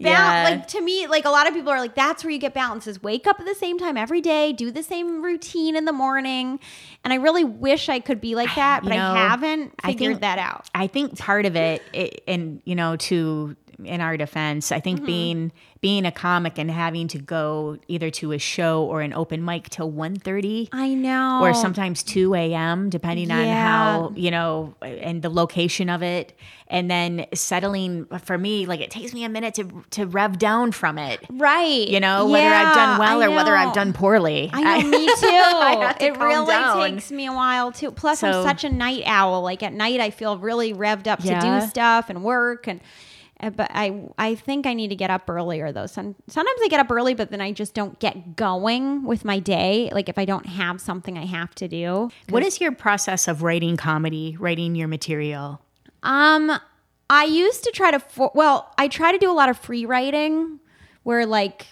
Bal- 0.05 0.13
Yeah. 0.13 0.45
Like 0.51 0.69
to 0.69 0.81
me, 0.81 1.07
like 1.09 1.25
a 1.25 1.31
lot 1.31 1.49
of 1.49 1.55
people 1.55 1.71
are 1.71 1.81
like, 1.81 1.95
that's 1.95 2.23
where 2.25 2.31
you 2.31 2.39
get 2.39 2.55
balance 2.55 2.87
is 2.87 3.03
wake 3.03 3.27
up 3.27 3.41
at 3.41 3.47
the 3.47 3.55
same 3.55 3.79
time 3.79 3.97
every 3.97 4.21
day, 4.21 4.53
do 4.53 4.71
the 4.71 4.83
same 4.83 5.23
routine 5.23 5.75
in 5.77 5.85
the 5.85 5.93
morning. 5.93 6.61
And 7.03 7.13
I 7.13 7.17
really 7.17 7.45
wish 7.45 7.89
I 7.89 7.99
could 8.01 8.21
be 8.21 8.35
like 8.35 8.55
that, 8.55 8.85
You 8.85 8.91
but 8.91 8.97
know, 8.97 9.13
I 9.13 9.17
haven't 9.29 9.75
I 9.83 9.89
figured 9.89 10.13
think- 10.13 10.21
that 10.21 10.39
out. 10.39 10.69
I 10.75 10.87
think 10.87 11.19
part 11.19 11.47
of 11.47 11.57
it, 11.57 11.83
it, 11.93 12.23
and 12.29 12.61
you 12.65 12.75
know, 12.75 12.97
to 12.97 13.57
in 13.83 14.01
our 14.01 14.17
defense, 14.17 14.71
I 14.71 14.77
Mm-hmm. 14.77 14.83
think 14.85 15.05
being 15.05 15.53
being 15.85 16.07
a 16.07 16.11
comic 16.11 16.57
and 16.57 16.71
having 16.71 17.07
to 17.09 17.19
go 17.19 17.77
either 17.89 18.09
to 18.09 18.33
a 18.33 18.39
show 18.39 18.85
or 18.85 19.03
an 19.03 19.13
open 19.13 19.45
mic 19.45 19.69
till 19.69 19.93
1.30 19.93 20.71
I 20.73 20.95
know. 20.95 21.41
or 21.43 21.53
sometimes 21.53 22.03
2 22.03 22.35
a.m 22.35 22.89
depending 22.89 23.31
on 23.31 23.45
how 23.47 24.11
you 24.17 24.31
know 24.31 24.75
and 24.81 25.21
the 25.21 25.29
location 25.29 25.91
of 25.91 26.03
it 26.03 26.33
and 26.69 26.91
then 26.91 27.27
settling 27.35 28.07
for 28.25 28.39
me 28.39 28.65
like 28.65 28.81
it 28.81 28.91
takes 28.91 29.13
me 29.13 29.25
a 29.25 29.29
minute 29.29 29.53
to 29.57 29.85
to 29.91 30.07
rev 30.07 30.39
down 30.39 30.73
from 30.73 30.97
it 30.97 31.21
right. 31.33 31.87
you 31.87 32.01
know 32.01 32.29
whether 32.31 32.47
i've 32.49 32.75
done 32.75 32.99
well 32.99 33.23
or 33.23 33.31
whether 33.31 33.55
i've 33.55 33.75
done 33.75 33.93
poorly 33.93 34.49
I 34.55 34.81
know, 34.81 34.89
me 34.89 35.07
too. 36.01 36.05
it 36.07 36.17
really 36.19 36.47
down. 36.47 36.93
takes 36.93 37.13
me 37.13 37.27
a 37.27 37.33
while 37.33 37.73
too. 37.73 37.91
Plus, 37.91 38.23
I'm 38.23 38.43
such 38.43 38.65
a 38.65 38.71
night 38.71 39.03
owl. 39.05 39.43
Like 39.43 39.63
at 39.63 39.73
night, 39.73 40.01
I 40.01 40.11
feel 40.11 40.39
really 40.39 40.73
revved 40.73 41.07
up 41.07 41.21
to 41.21 41.39
do 41.41 41.67
stuff 41.69 42.09
and 42.09 42.25
work 42.25 42.67
and. 42.67 42.81
Uh, 43.45 43.51
But 43.51 43.71
I, 43.73 44.09
I 44.19 44.35
think 44.35 44.67
I 44.67 44.75
need 44.75 44.89
to 44.89 44.97
get 44.97 45.11
up 45.11 45.29
earlier 45.29 45.73
though. 45.73 45.87
Some, 45.87 46.15
sometimes 46.27 46.61
I 46.63 46.69
get 46.69 46.81
up 46.81 46.91
early, 46.91 47.15
but 47.15 47.31
then 47.31 47.41
I 47.41 47.53
just 47.53 47.75
don't 47.75 47.99
get 47.99 48.37
going 48.37 49.05
with 49.05 49.25
my 49.25 49.39
day. 49.39 49.91
Like 49.93 50.09
if 50.09 50.19
I 50.19 50.25
don't 50.25 50.47
have 50.47 50.81
something 50.81 51.19
I 51.19 51.27
have 51.27 51.55
to 51.57 51.69
do. 51.69 52.11
what 52.29 52.43
is 52.43 52.61
your 52.61 52.73
process 52.73 53.29
of 53.29 53.43
writing 53.43 53.77
comedy 53.77 54.37
writing 54.39 54.75
your 54.75 54.89
material 54.89 55.61
Um, 56.03 56.53
I 57.11 57.25
used 57.25 57.65
to 57.65 57.71
try 57.71 57.91
to. 57.91 58.01
For, 58.01 58.31
well, 58.35 58.73
I 58.79 58.89
try 58.89 59.13
to 59.13 59.19
do 59.19 59.31
a 59.31 59.35
lot 59.35 59.49
of 59.49 59.59
free 59.59 59.85
writing, 59.85 60.59
where 61.03 61.27
like 61.27 61.67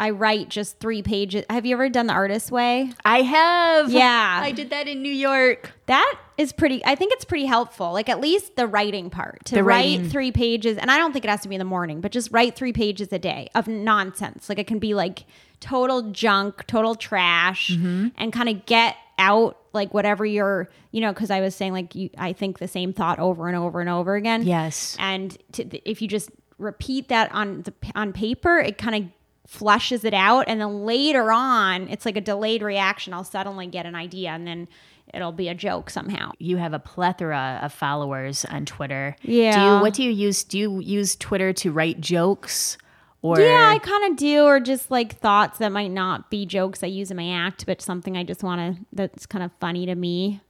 I 0.00 0.10
write 0.10 0.48
just 0.48 0.78
three 0.78 1.02
pages. 1.02 1.44
Have 1.50 1.66
you 1.66 1.74
ever 1.74 1.88
done 1.88 2.06
the 2.06 2.12
artist 2.12 2.50
way? 2.52 2.92
i 3.04 3.22
have 3.22 3.90
Yeah. 3.90 4.40
i 4.42 4.52
did 4.52 4.70
that 4.70 4.86
in 4.86 5.02
new 5.02 5.12
york 5.12 5.72
That 5.86 6.14
is 6.36 6.52
pretty. 6.52 6.84
I 6.84 6.94
think 6.94 7.12
it's 7.14 7.24
pretty 7.24 7.46
helpful. 7.46 7.92
Like 7.92 8.08
at 8.08 8.20
least 8.20 8.54
the 8.54 8.66
writing 8.68 9.10
part 9.10 9.44
to 9.46 9.56
The 9.56 9.64
write 9.64 9.96
writing. 9.98 10.08
three 10.08 10.30
pages, 10.30 10.78
and 10.78 10.88
I 10.90 10.96
don't 10.98 11.12
think 11.12 11.24
it 11.24 11.28
has 11.30 11.40
to 11.40 11.48
be 11.48 11.56
in 11.56 11.58
the 11.58 11.64
morning, 11.64 12.00
but 12.00 12.12
just 12.12 12.30
write 12.30 12.54
three 12.54 12.72
pages 12.72 13.12
a 13.12 13.18
day 13.18 13.48
of 13.56 13.66
nonsense. 13.66 14.48
Like 14.48 14.58
it 14.60 14.68
can 14.68 14.78
be 14.78 14.94
like 14.94 15.24
total 15.60 16.10
junk, 16.12 16.64
total 16.68 16.94
trash, 16.94 17.70
Mm-hmm. 17.72 18.08
and 18.16 18.32
kind 18.32 18.48
of 18.48 18.66
get 18.66 18.94
out 19.18 19.58
like 19.72 19.92
whatever 19.92 20.24
you're, 20.24 20.68
you 20.92 21.00
know, 21.00 21.12
because 21.12 21.30
I 21.32 21.40
was 21.40 21.56
saying 21.56 21.72
like 21.72 21.96
you, 21.96 22.10
I 22.16 22.32
think 22.34 22.58
the 22.60 22.68
same 22.68 22.92
thought 22.92 23.18
over 23.18 23.48
and 23.48 23.56
over 23.56 23.80
and 23.80 23.90
over 23.90 24.14
again. 24.14 24.44
Yes. 24.44 24.96
and 25.00 25.36
to, 25.52 25.90
if 25.90 26.00
you 26.02 26.06
just 26.06 26.30
repeat 26.58 27.08
that 27.08 27.32
on 27.32 27.62
the 27.62 27.72
on 27.96 28.12
paper, 28.12 28.58
it 28.58 28.78
kind 28.78 28.94
of 28.94 29.10
flushes 29.48 30.04
it 30.04 30.12
out 30.14 30.44
and 30.46 30.60
then 30.60 30.84
later 30.84 31.32
on 31.32 31.88
it's 31.88 32.04
like 32.04 32.18
a 32.18 32.20
delayed 32.20 32.62
reaction 32.62 33.14
i'll 33.14 33.24
suddenly 33.24 33.66
get 33.66 33.86
an 33.86 33.94
idea 33.94 34.28
and 34.28 34.46
then 34.46 34.68
it'll 35.14 35.32
be 35.32 35.48
a 35.48 35.54
joke 35.54 35.88
somehow 35.88 36.30
you 36.38 36.58
have 36.58 36.74
a 36.74 36.78
plethora 36.78 37.58
of 37.62 37.72
followers 37.72 38.44
on 38.44 38.66
Twitter. 38.66 39.16
Do 39.24 39.32
Yeah. 39.32 39.76
you 39.76 39.82
what 39.82 39.94
do 39.94 40.02
you 40.02 40.10
use? 40.10 40.44
Do 40.44 40.58
you 40.58 40.80
use 40.80 41.16
Twitter 41.16 41.54
to 41.54 41.72
write 41.72 41.98
jokes 41.98 42.76
or 43.22 43.40
yeah 43.40 43.70
i 43.74 43.78
kind 43.78 44.12
of 44.12 44.18
do 44.18 44.42
or 44.44 44.60
just 44.60 44.90
like 44.92 45.18
thoughts 45.18 45.58
that 45.58 45.72
might 45.72 45.90
not 45.90 46.30
be 46.30 46.46
jokes 46.46 46.84
i 46.84 46.86
use 46.86 47.10
in 47.10 47.16
my 47.16 47.28
act 47.32 47.66
but 47.66 47.80
something 47.82 48.16
i 48.16 48.22
just 48.22 48.44
want 48.44 48.76
to 48.76 48.84
that's 48.92 49.26
kind 49.26 49.42
of 49.42 49.50
funny 49.60 49.86
to 49.86 49.94
me 49.96 50.40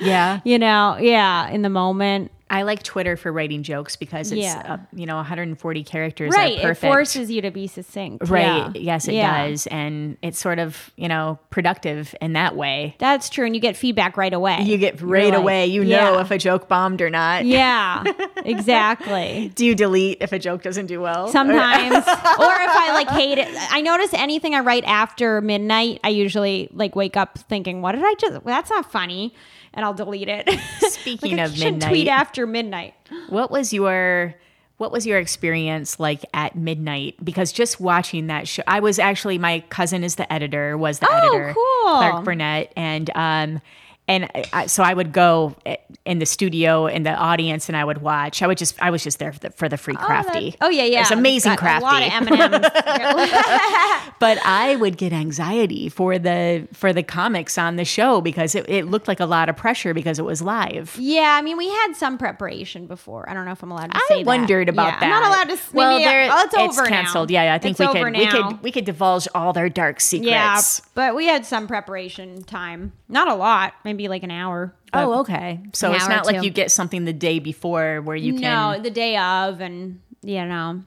yeah. 0.00 0.40
you 0.44 0.58
know 0.58 0.96
yeah 1.00 1.48
in 1.50 1.60
the 1.62 1.68
moment 1.68 2.30
I 2.50 2.62
like 2.62 2.82
Twitter 2.82 3.16
for 3.16 3.30
writing 3.32 3.62
jokes 3.62 3.96
because 3.96 4.32
it's 4.32 4.40
Yeah. 4.42 4.62
uh, 4.66 4.76
you 4.94 5.04
know 5.06 5.16
140 5.16 5.82
characters 5.84 6.32
right 6.34 6.58
it 6.58 6.74
forces 6.76 7.30
you 7.30 7.42
to 7.42 7.50
be 7.50 7.66
succinct 7.66 8.28
right. 8.28 8.40
Yeah. 8.42 8.70
Yes, 8.74 9.08
it 9.08 9.14
Yeah. 9.14 9.48
does, 9.48 9.66
and 9.66 10.16
it's 10.22 10.38
sort 10.38 10.58
of 10.58 10.90
you 10.96 11.08
know 11.08 11.38
productive 11.50 12.14
in 12.20 12.32
that 12.32 12.56
way. 12.56 12.94
that's 12.98 13.28
true 13.28 13.44
and 13.46 13.54
you 13.54 13.60
get 13.60 13.76
feedback 13.76 14.16
right 14.16 14.32
away 14.32 14.62
You 14.62 14.78
get 14.78 15.00
You're 15.00 15.08
right 15.10 15.30
like, 15.30 15.38
away. 15.38 15.66
You 15.66 15.84
know 15.84 16.18
if 16.20 16.30
a 16.30 16.38
joke 16.38 16.68
bombed 16.68 17.00
or 17.02 17.10
not. 17.10 17.44
yeah 17.44 18.02
exactly 18.68 19.52
Do 19.54 19.64
you 19.64 19.74
delete 19.74 20.18
if 20.20 20.32
a 20.32 20.38
joke 20.38 20.62
doesn't 20.62 20.86
do 20.86 21.00
well? 21.00 21.28
sometimes 21.28 21.94
or 21.96 22.00
if 22.00 22.06
i 22.08 22.90
like 22.94 23.08
hate 23.10 23.38
it 23.38 23.48
i 23.70 23.80
notice 23.80 24.12
anything 24.14 24.54
i 24.54 24.60
write 24.60 24.84
after 24.84 25.40
midnight 25.40 26.00
i 26.04 26.08
usually 26.08 26.68
like 26.72 26.94
wake 26.96 27.16
up 27.16 27.38
thinking 27.38 27.82
what 27.82 27.92
did 27.92 28.02
i 28.04 28.14
just 28.14 28.44
that's 28.44 28.70
not 28.70 28.90
funny 28.90 29.32
and 29.78 29.84
i'll 29.86 29.94
delete 29.94 30.28
it 30.28 30.46
Speaking 30.90 31.36
like, 31.38 31.46
of 31.46 31.58
midnight. 31.58 31.88
tweet 31.88 32.08
after 32.08 32.46
midnight 32.46 32.94
What 33.30 33.50
was 33.50 33.72
your 33.72 34.34
what 34.76 34.92
was 34.92 35.06
your 35.06 35.18
experience 35.18 35.98
like 35.98 36.24
at 36.32 36.54
midnight? 36.54 37.16
Because 37.24 37.50
just 37.50 37.80
watching 37.80 38.28
that 38.28 38.46
show, 38.46 38.62
I 38.68 38.78
was 38.78 39.00
actually 39.00 39.36
my 39.36 39.58
cousin 39.70 40.04
is 40.04 40.14
the 40.14 40.32
editor, 40.32 40.78
was 40.78 41.00
the 41.00 41.08
Oh, 41.10 41.16
editor, 41.36 41.52
cool. 41.54 41.94
Clark 41.98 42.24
Burnett, 42.24 42.72
and 42.76 43.10
um, 43.16 43.60
and 44.08 44.28
I, 44.52 44.66
so 44.66 44.82
I 44.82 44.92
would 44.94 45.12
go 45.12 45.54
eh, 45.66 45.76
in 46.04 46.18
the 46.18 46.26
studio 46.26 46.86
in 46.86 47.02
the 47.04 47.14
audience, 47.14 47.68
and 47.68 47.76
I 47.76 47.84
would 47.84 47.98
watch. 48.02 48.42
I 48.42 48.46
would 48.46 48.58
just 48.58 48.74
I 48.82 48.90
was 48.90 49.04
just 49.04 49.18
there 49.18 49.32
for 49.32 49.38
the, 49.38 49.50
for 49.50 49.68
the 49.68 49.76
free 49.76 49.94
oh, 50.00 50.04
crafty. 50.04 50.56
oh 50.60 50.70
yeah 50.70 50.84
yeah 50.84 51.02
it's 51.02 51.10
amazing 51.10 51.50
Got 51.52 51.58
crafty. 51.58 51.84
a 51.84 51.86
lot 51.86 52.02
of 52.02 52.28
m&ms 52.28 52.70
but 54.18 54.38
I 54.44 54.76
would 54.80 54.96
get 54.96 55.12
anxiety 55.12 55.88
for 55.88 56.18
the 56.18 56.66
for 56.72 56.92
the 56.92 57.02
comics 57.02 57.58
on 57.58 57.76
the 57.76 57.84
show 57.84 58.20
because 58.20 58.54
it, 58.54 58.68
it 58.68 58.86
looked 58.86 59.08
like 59.08 59.20
a 59.20 59.26
lot 59.26 59.48
of 59.48 59.56
pressure 59.56 59.94
because 59.94 60.18
it 60.18 60.24
was 60.24 60.40
live. 60.42 60.96
yeah 60.98 61.36
i 61.38 61.42
mean 61.42 61.56
we 61.56 61.68
had 61.68 61.92
some 61.94 62.16
preparation 62.18 62.86
before 62.86 63.28
i 63.28 63.34
don't 63.34 63.44
know 63.44 63.52
if 63.52 63.62
i'm 63.62 63.70
allowed 63.70 63.90
to 63.92 63.96
I 63.96 64.04
say 64.08 64.22
that. 64.22 64.26
wondered 64.26 64.68
about 64.68 64.86
Yeah, 64.94 65.00
that. 65.00 65.02
i'm 65.04 65.10
not 65.10 65.22
allowed 65.24 65.44
to 65.54 65.60
s- 65.60 65.72
Well, 65.72 65.90
maybe, 65.92 66.04
there, 66.04 66.28
oh, 66.32 66.42
it's, 66.44 66.54
it's 66.54 66.78
over 66.78 66.82
now. 66.88 66.96
canceled. 66.96 67.30
Yeah, 67.30 67.54
I 67.54 67.58
think 67.58 67.78
It's 67.78 67.80
we 67.80 67.86
could 68.00 68.12
we 68.16 68.26
could 68.26 68.62
we 68.62 68.72
could 68.72 68.84
divulge 68.84 69.28
all 69.34 69.52
their 69.52 69.68
dark 69.68 70.00
secrets. 70.00 70.30
yeah 70.30 70.60
but 70.94 71.14
we 71.14 71.26
had 71.26 71.44
some 71.46 71.66
preparation 71.68 72.42
time 72.44 72.92
not 73.08 73.28
a 73.28 73.34
lot 73.34 73.74
maybe 73.84 74.08
like 74.08 74.22
an 74.22 74.30
hour 74.30 74.74
Oh, 74.92 75.20
okay. 75.20 75.60
So 75.72 75.92
it's 75.92 76.08
not 76.08 76.26
like 76.26 76.38
two. 76.38 76.44
you 76.44 76.50
get 76.50 76.70
something 76.70 77.04
the 77.04 77.12
day 77.12 77.38
before 77.38 78.00
where 78.02 78.16
you 78.16 78.34
can. 78.34 78.42
No, 78.42 78.82
the 78.82 78.90
day 78.90 79.16
of, 79.16 79.60
and 79.60 80.00
you 80.22 80.44
know, 80.44 80.82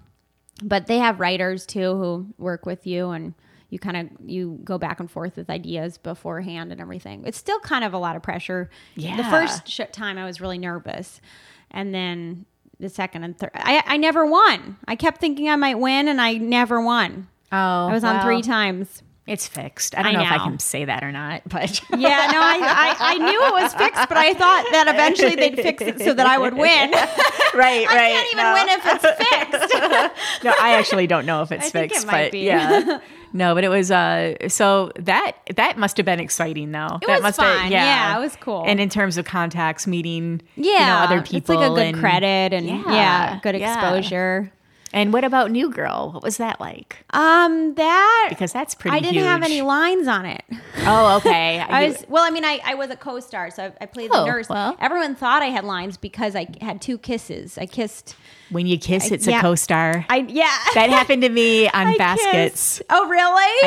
but 0.64 0.88
they 0.88 0.98
have 0.98 1.20
writers 1.20 1.66
too 1.66 1.96
who 1.96 2.28
work 2.38 2.66
with 2.66 2.88
you, 2.88 3.10
and 3.10 3.34
you 3.70 3.80
kind 3.80 3.98
of 3.98 4.30
you 4.30 4.60
go 4.64 4.78
back 4.78 5.00
and 5.00 5.10
forth 5.10 5.36
with 5.36 5.50
ideas 5.50 5.98
beforehand 5.98 6.72
and 6.72 6.82
everything. 6.82 7.24
It's 7.26 7.38
still 7.38 7.60
kind 7.60 7.84
of 7.84 7.94
a 7.94 7.98
lot 7.98 8.16
of 8.16 8.24
pressure. 8.24 8.70
Yeah. 8.96 9.18
the 9.18 9.24
first 9.24 9.68
sh- 9.68 9.82
time 9.92 10.18
I 10.18 10.26
was 10.26 10.42
really 10.42 10.58
nervous, 10.58 11.22
and 11.70 11.94
then 11.94 12.46
the 12.80 12.90
second 12.90 13.24
and 13.24 13.38
third, 13.38 13.52
I 13.54 13.84
I 13.86 13.98
never 13.98 14.26
won. 14.26 14.78
I 14.88 14.96
kept 14.96 15.22
thinking 15.22 15.50
I 15.50 15.56
might 15.56 15.78
win, 15.78 16.08
and 16.08 16.20
I 16.20 16.34
never 16.34 16.82
won. 16.82 17.28
Oh, 17.52 17.88
I 17.88 17.92
was 17.92 18.04
on 18.04 18.16
well, 18.16 18.26
three 18.26 18.42
times. 18.42 19.04
It's 19.32 19.48
fixed. 19.48 19.98
I 19.98 20.04
don't 20.04 20.18
I 20.18 20.18
know, 20.18 20.24
if 20.24 20.42
I 20.42 20.44
can 20.44 20.60
say 20.60 20.84
that 20.84 21.06
or 21.06 21.12
not, 21.14 21.44
but 21.48 21.80
Yeah, 21.98 22.28
no, 22.32 22.40
I, 22.42 22.60
I 22.62 22.96
I 23.14 23.18
knew 23.18 23.46
it 23.48 23.54
was 23.64 23.74
fixed, 23.74 24.10
but 24.10 24.18
I 24.18 24.34
thought 24.34 24.66
that 24.74 24.88
eventually 24.90 25.36
they'd 25.36 25.56
fix 25.56 25.82
it 25.82 26.00
so 26.02 26.14
that 26.14 26.28
I 26.28 26.38
would 26.38 26.54
win. 26.54 26.92
right, 26.92 27.08
right. 27.54 27.88
I 27.88 28.10
can't 28.12 28.34
even 28.34 28.44
no. 28.44 28.54
win 28.54 28.68
if 28.70 28.86
it's 28.86 29.30
fixed. 29.30 30.44
no, 30.44 30.54
I 30.60 30.76
actually 30.78 31.08
don't 31.08 31.26
know 31.26 31.44
if 31.44 31.52
it's 31.54 31.64
I 31.64 31.68
it 31.68 31.72
fixed, 31.72 32.08
might 32.08 32.26
but 32.26 32.32
be. 32.34 32.40
yeah. 32.40 33.00
No, 33.34 33.56
but 33.56 33.64
it 33.64 33.70
was 33.70 33.90
uh 33.92 34.36
so 34.50 34.92
that 35.00 35.38
that 35.56 35.78
must 35.78 35.96
have 35.96 36.06
been 36.06 36.20
exciting 36.20 36.74
though. 36.74 36.98
It 37.02 37.08
that 37.08 37.14
was 37.16 37.22
must 37.22 37.38
fun. 37.40 37.58
have 37.62 37.72
Yeah, 37.72 38.18
it 38.18 38.20
was 38.20 38.36
cool. 38.42 38.66
And 38.68 38.82
in 38.82 38.90
terms 38.90 39.16
of 39.18 39.24
contacts, 39.24 39.88
meeting 39.88 40.42
Yeah, 40.58 40.72
you 40.72 40.80
know, 40.88 40.96
other 40.98 41.22
people. 41.22 41.38
It's 41.38 41.50
like 41.50 41.72
a 41.72 41.74
good 41.74 41.86
and, 41.88 41.98
credit 41.98 42.52
and 42.54 42.66
yeah, 42.66 42.84
Yeah, 42.94 43.40
good 43.42 43.56
yeah. 43.58 43.74
exposure. 43.74 44.52
And 44.94 45.14
what 45.14 45.24
about 45.24 45.52
New 45.52 45.70
Girl? 45.72 46.12
What 46.14 46.24
was 46.24 46.38
that 46.38 46.60
like? 46.60 46.98
Um, 47.12 47.76
that 47.76 48.28
Because 48.30 48.52
that's 48.52 48.76
pretty 48.76 48.98
I 48.98 49.00
didn't 49.00 49.24
have 49.24 49.42
any 49.44 49.62
lines 49.62 50.08
on 50.08 50.26
it. 50.26 50.44
Oh, 50.80 51.18
okay. 51.18 51.60
I 51.70 51.88
was 51.88 52.06
well. 52.10 52.24
I 52.24 52.30
mean, 52.30 52.44
I, 52.44 52.60
I 52.66 52.76
was 52.76 52.90
a 52.90 52.96
co-star, 52.96 53.52
so 53.52 53.64
I, 53.66 53.74
I 53.82 53.86
played 53.86 54.10
Oh, 54.14 54.26
the 54.26 54.32
nurse. 54.32 54.50
well. 54.50 54.76
Everyone 54.82 55.16
thought 55.16 55.42
I 55.44 55.48
had 55.48 55.64
lines 55.64 55.96
because 55.98 56.36
I 56.36 56.48
had 56.60 56.82
two 56.82 56.98
kisses. 56.98 57.58
I 57.58 57.66
kissed. 57.68 58.16
when 58.50 58.68
you 58.68 58.78
kiss, 58.78 59.12
it's 59.12 59.28
yeah. 59.28 59.40
a 59.40 59.42
co-star. 59.42 60.06
I 60.10 60.26
yeah. 60.28 60.46
that 60.74 60.90
happened 60.90 61.22
to 61.22 61.30
me 61.30 61.68
on 61.70 61.88
I 61.88 61.98
baskets. 61.98 62.80
kissed. 62.80 62.82
Oh 62.90 63.08
really? 63.08 63.24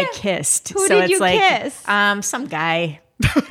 I 0.06 0.10
kissed. 0.12 0.68
Who 0.70 0.86
so 0.86 0.94
did 0.96 1.04
it's 1.04 1.10
you 1.12 1.18
like, 1.20 1.40
kiss? 1.40 1.88
Um, 1.88 2.20
some 2.22 2.46
guy. 2.46 3.00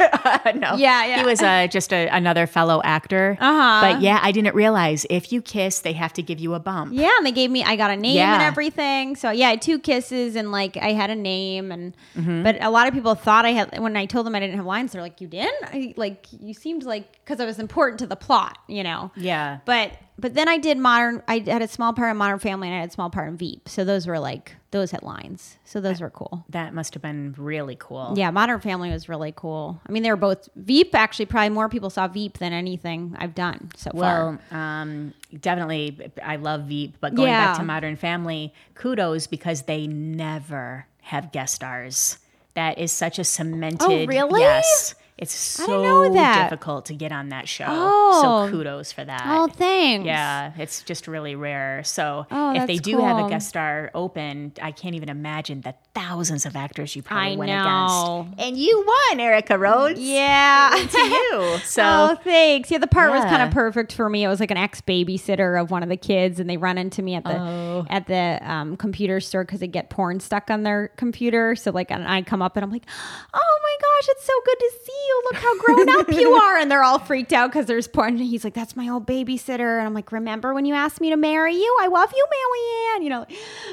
no. 0.55 0.75
Yeah, 0.75 1.05
yeah. 1.05 1.17
He 1.19 1.23
was 1.25 1.41
uh, 1.41 1.67
just 1.67 1.93
a, 1.93 2.07
another 2.09 2.45
fellow 2.47 2.81
actor. 2.83 3.37
Uh-huh. 3.39 3.79
But 3.81 4.01
yeah, 4.01 4.19
I 4.21 4.31
didn't 4.31 4.55
realize 4.55 5.05
if 5.09 5.31
you 5.31 5.41
kiss, 5.41 5.79
they 5.79 5.93
have 5.93 6.13
to 6.13 6.21
give 6.21 6.39
you 6.39 6.53
a 6.53 6.59
bump. 6.59 6.93
Yeah, 6.93 7.09
and 7.17 7.25
they 7.25 7.31
gave 7.31 7.49
me 7.49 7.63
I 7.63 7.75
got 7.75 7.91
a 7.91 7.95
name 7.95 8.17
Yeah. 8.17 8.33
and 8.33 8.43
everything. 8.43 9.15
So 9.15 9.31
yeah, 9.31 9.55
two 9.55 9.79
kisses 9.79 10.35
and 10.35 10.51
like 10.51 10.77
I 10.77 10.91
had 10.93 11.09
a 11.09 11.15
name 11.15 11.71
and 11.71 11.95
Mm-hmm. 12.17 12.43
but 12.43 12.61
a 12.61 12.69
lot 12.69 12.87
of 12.87 12.93
people 12.93 13.15
thought 13.15 13.45
I 13.45 13.51
had 13.51 13.79
when 13.79 13.95
I 13.95 14.05
told 14.05 14.25
them 14.25 14.35
I 14.35 14.39
didn't 14.39 14.55
have 14.57 14.65
lines, 14.65 14.91
they're 14.91 15.01
like, 15.01 15.19
"You 15.21 15.27
didn't?" 15.27 15.63
I, 15.63 15.93
like 15.97 16.27
you 16.31 16.53
seemed 16.53 16.83
like 16.83 17.23
cuz 17.25 17.39
I 17.39 17.45
was 17.45 17.57
important 17.59 17.99
to 17.99 18.07
the 18.07 18.15
plot, 18.15 18.57
you 18.67 18.83
know. 18.83 19.11
Yeah. 19.15 19.59
But 19.65 19.91
but 20.19 20.33
then 20.33 20.47
I 20.47 20.57
did 20.57 20.77
modern 20.77 21.21
I 21.27 21.39
had 21.39 21.61
a 21.61 21.67
small 21.67 21.93
part 21.93 22.11
in 22.11 22.17
Modern 22.17 22.39
Family 22.39 22.67
and 22.67 22.75
I 22.77 22.79
had 22.81 22.89
a 22.89 22.93
small 22.93 23.09
part 23.09 23.27
in 23.29 23.37
Veep. 23.37 23.67
So 23.67 23.83
those 23.83 24.07
were 24.07 24.19
like 24.19 24.55
those 24.71 24.91
had 24.91 25.03
lines. 25.03 25.57
So 25.65 25.79
those 25.81 26.01
were 26.01 26.09
cool. 26.09 26.45
That 26.49 26.73
must 26.73 26.93
have 26.95 27.01
been 27.03 27.35
really 27.37 27.75
cool. 27.79 28.13
Yeah, 28.17 28.31
Modern 28.31 28.59
Family 28.59 28.89
was 28.89 29.07
really 29.07 29.31
cool. 29.35 29.79
I 29.87 29.91
mean, 29.91 30.01
they 30.03 30.09
were 30.09 30.15
both 30.15 30.49
Veep. 30.55 30.95
Actually, 30.95 31.27
probably 31.27 31.49
more 31.49 31.69
people 31.69 31.89
saw 31.91 32.07
Veep 32.07 32.39
than 32.39 32.53
anything 32.53 33.15
I've 33.19 33.35
done 33.35 33.69
so 33.75 33.91
far. 33.91 33.99
Well, 33.99 34.39
um, 34.59 35.13
definitely, 35.39 36.11
I 36.23 36.37
love 36.37 36.63
Veep, 36.63 36.97
but 37.01 37.13
going 37.13 37.29
Yeah. 37.29 37.47
back 37.51 37.57
to 37.57 37.63
Modern 37.63 37.95
Family, 37.97 38.53
kudos 38.73 39.27
because 39.27 39.63
they 39.63 39.85
never 39.85 40.87
have 41.01 41.31
guest 41.31 41.53
stars. 41.55 42.17
That 42.55 42.77
is 42.79 42.91
such 42.91 43.19
a 43.19 43.23
cemented. 43.23 43.81
Oh, 43.81 44.05
really? 44.05 44.41
Yes. 44.41 44.95
It's 45.17 45.33
so 45.33 45.65
didn't 45.67 45.81
know 45.83 46.13
that. 46.13 46.49
difficult 46.49 46.85
to 46.87 46.95
get 46.95 47.11
on 47.11 47.29
that 47.29 47.47
show. 47.47 47.65
Oh. 47.67 48.45
So 48.47 48.51
kudos 48.51 48.91
for 48.91 49.05
that. 49.05 49.23
Oh, 49.25 49.47
thanks. 49.47 50.05
Yeah, 50.05 50.51
it's 50.57 50.81
just 50.81 51.07
really 51.07 51.35
rare. 51.35 51.83
So 51.83 52.25
Oh, 52.31 52.55
if 52.55 52.65
they 52.67 52.77
do 52.77 52.97
have 52.99 53.25
a 53.25 53.29
guest 53.29 53.47
star 53.47 53.91
open, 53.93 54.53
I 54.61 54.71
can't 54.71 54.95
even 54.95 55.09
imagine 55.09 55.61
the 55.61 55.75
thousands 55.93 56.45
of 56.47 56.55
actors 56.55 56.95
you 56.95 57.03
probably 57.03 57.33
I 57.33 57.35
went 57.35 57.51
know. 57.51 58.21
against. 58.31 58.41
And 58.47 58.57
you 58.57 58.83
won, 59.11 59.19
Erica 59.19 59.57
Rhodes. 59.57 59.99
Yeah. 59.99 60.71
To 60.91 60.97
you. 60.97 61.57
So 61.63 61.83
oh, 61.83 62.15
thanks. 62.23 62.69
Yeah, 62.71 62.77
the 62.79 62.87
part 62.87 63.11
was 63.11 63.23
kind 63.25 63.41
of 63.41 63.51
perfect 63.51 63.93
for 63.93 64.09
me. 64.09 64.23
It 64.23 64.27
was 64.27 64.39
like 64.39 64.51
an 64.51 64.57
ex 64.57 64.81
babysitter 64.81 65.59
of 65.61 65.71
one 65.71 65.81
of 65.83 65.89
the 65.89 65.97
kids, 65.97 66.39
and 66.39 66.49
they 66.49 66.57
run 66.57 66.77
into 66.77 67.01
me 67.01 67.15
at 67.15 67.23
the 67.23 67.39
Oh. 67.39 67.72
At 67.89 68.07
the 68.07 68.39
um, 68.41 68.77
computer 68.77 69.19
store 69.19 69.43
because 69.43 69.59
they 69.59 69.67
get 69.67 69.89
porn 69.89 70.19
stuck 70.19 70.49
on 70.49 70.63
their 70.63 70.89
computer. 70.97 71.55
So 71.55 71.71
like, 71.71 71.91
and 71.91 72.07
I 72.07 72.21
come 72.21 72.41
up 72.41 72.55
and 72.57 72.63
I'm 72.63 72.71
like, 72.71 72.85
"Oh 73.33 73.59
my 73.63 73.75
gosh, 73.81 74.09
it's 74.09 74.25
so 74.25 74.33
good 74.45 74.59
to 74.59 74.71
see 74.85 74.91
you! 75.07 75.21
Look 75.25 75.41
how 75.41 75.57
grown 75.57 75.89
up 75.99 76.11
you 76.11 76.31
are!" 76.43 76.57
And 76.57 76.69
they're 76.71 76.83
all 76.83 76.99
freaked 76.99 77.33
out 77.33 77.51
because 77.51 77.65
there's 77.65 77.87
porn. 77.87 78.15
And 78.15 78.19
he's 78.19 78.43
like, 78.43 78.53
"That's 78.53 78.75
my 78.75 78.87
old 78.89 79.05
babysitter," 79.07 79.77
and 79.79 79.85
I'm 79.87 79.93
like, 79.93 80.11
"Remember 80.11 80.53
when 80.53 80.65
you 80.65 80.73
asked 80.73 81.01
me 81.01 81.09
to 81.09 81.17
marry 81.17 81.55
you? 81.55 81.77
I 81.81 81.87
love 81.87 82.11
you, 82.15 82.25
Marianne." 82.31 83.03
You 83.03 83.09
know, 83.09 83.25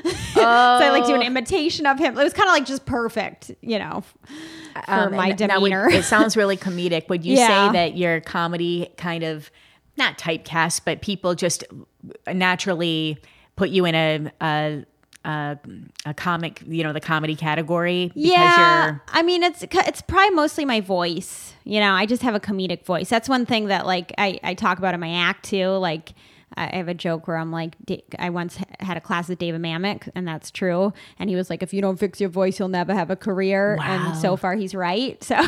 so 0.35 0.43
I 0.43 0.91
like 0.91 1.07
do 1.07 1.15
an 1.15 1.23
imitation 1.23 1.87
of 1.87 1.99
him. 1.99 2.19
It 2.19 2.23
was 2.25 2.33
kind 2.33 2.49
of 2.49 2.53
like 2.53 2.67
just 2.67 2.87
perfect, 2.87 3.51
you 3.61 3.79
know, 3.79 4.03
for 4.85 4.93
Um, 4.93 5.15
my 5.15 5.29
and 5.29 5.41
now 5.41 5.61
would- 5.61 5.71
demeanor. 5.71 5.89
it 5.91 6.05
sounds 6.05 6.37
really 6.37 6.57
comedic. 6.57 7.09
Would 7.09 7.25
you 7.25 7.37
Yeah. 7.37 7.69
say 7.69 7.73
that 7.75 7.97
your 7.97 8.21
comedy 8.21 8.91
kind 8.97 9.23
of 9.25 9.51
not 9.97 10.17
typecast, 10.19 10.81
but 10.87 11.03
people 11.03 11.35
just 11.35 11.65
naturally 12.33 13.19
put 13.61 13.69
you 13.69 13.85
in 13.85 13.95
a 13.95 14.33
a, 14.41 14.85
a, 15.23 15.59
a 16.07 16.15
comic, 16.15 16.63
you 16.67 16.83
know, 16.83 16.95
the 16.95 17.01
comedy 17.01 17.37
category 17.37 18.07
because 18.07 18.31
yeah 18.31 18.87
you're 18.87 19.03
i 19.09 19.23
mean 19.23 19.43
it's 19.43 19.63
it's 19.71 20.01
probably 20.01 20.35
mostly 20.35 20.65
my 20.65 20.81
voice 20.81 21.53
you 21.65 21.79
know 21.79 21.93
i 21.93 22.07
just 22.07 22.23
have 22.23 22.35
a 22.35 22.41
comedic 22.41 22.87
voice. 22.87 23.11
That's 23.11 23.29
one 23.29 23.45
thing 23.45 23.67
that 23.67 23.85
like 23.85 24.15
i, 24.17 24.41
I 24.43 24.55
talk 24.55 24.79
about 24.79 24.95
in 24.95 25.01
my 25.01 25.13
act 25.13 25.45
too 25.45 25.69
like 25.73 26.15
I 26.57 26.77
have 26.77 26.89
a 26.89 26.95
joke 26.95 27.29
where 27.29 27.37
I'm 27.37 27.53
like, 27.53 27.77
I 28.19 28.31
once 28.31 28.59
had 28.81 28.97
a 28.97 29.01
class 29.01 29.29
with 29.29 29.39
David 29.39 29.61
Mamet, 29.63 30.09
and 30.15 30.27
that's 30.27 30.51
true. 30.51 30.93
And 31.19 31.31
he 31.31 31.37
was 31.37 31.49
like, 31.49 31.63
if 31.63 31.73
you 31.73 31.81
don't 31.81 31.97
fix 31.99 32.21
your 32.21 32.29
voice, 32.29 32.59
you'll 32.59 32.69
never 32.69 32.93
have 32.95 33.11
a 33.11 33.17
career. 33.17 33.77
Wow. 33.79 33.85
And 33.85 34.17
so 34.19 34.37
far, 34.37 34.55
he's 34.57 34.75
right. 34.75 35.23
So, 35.23 35.35
like, 35.37 35.47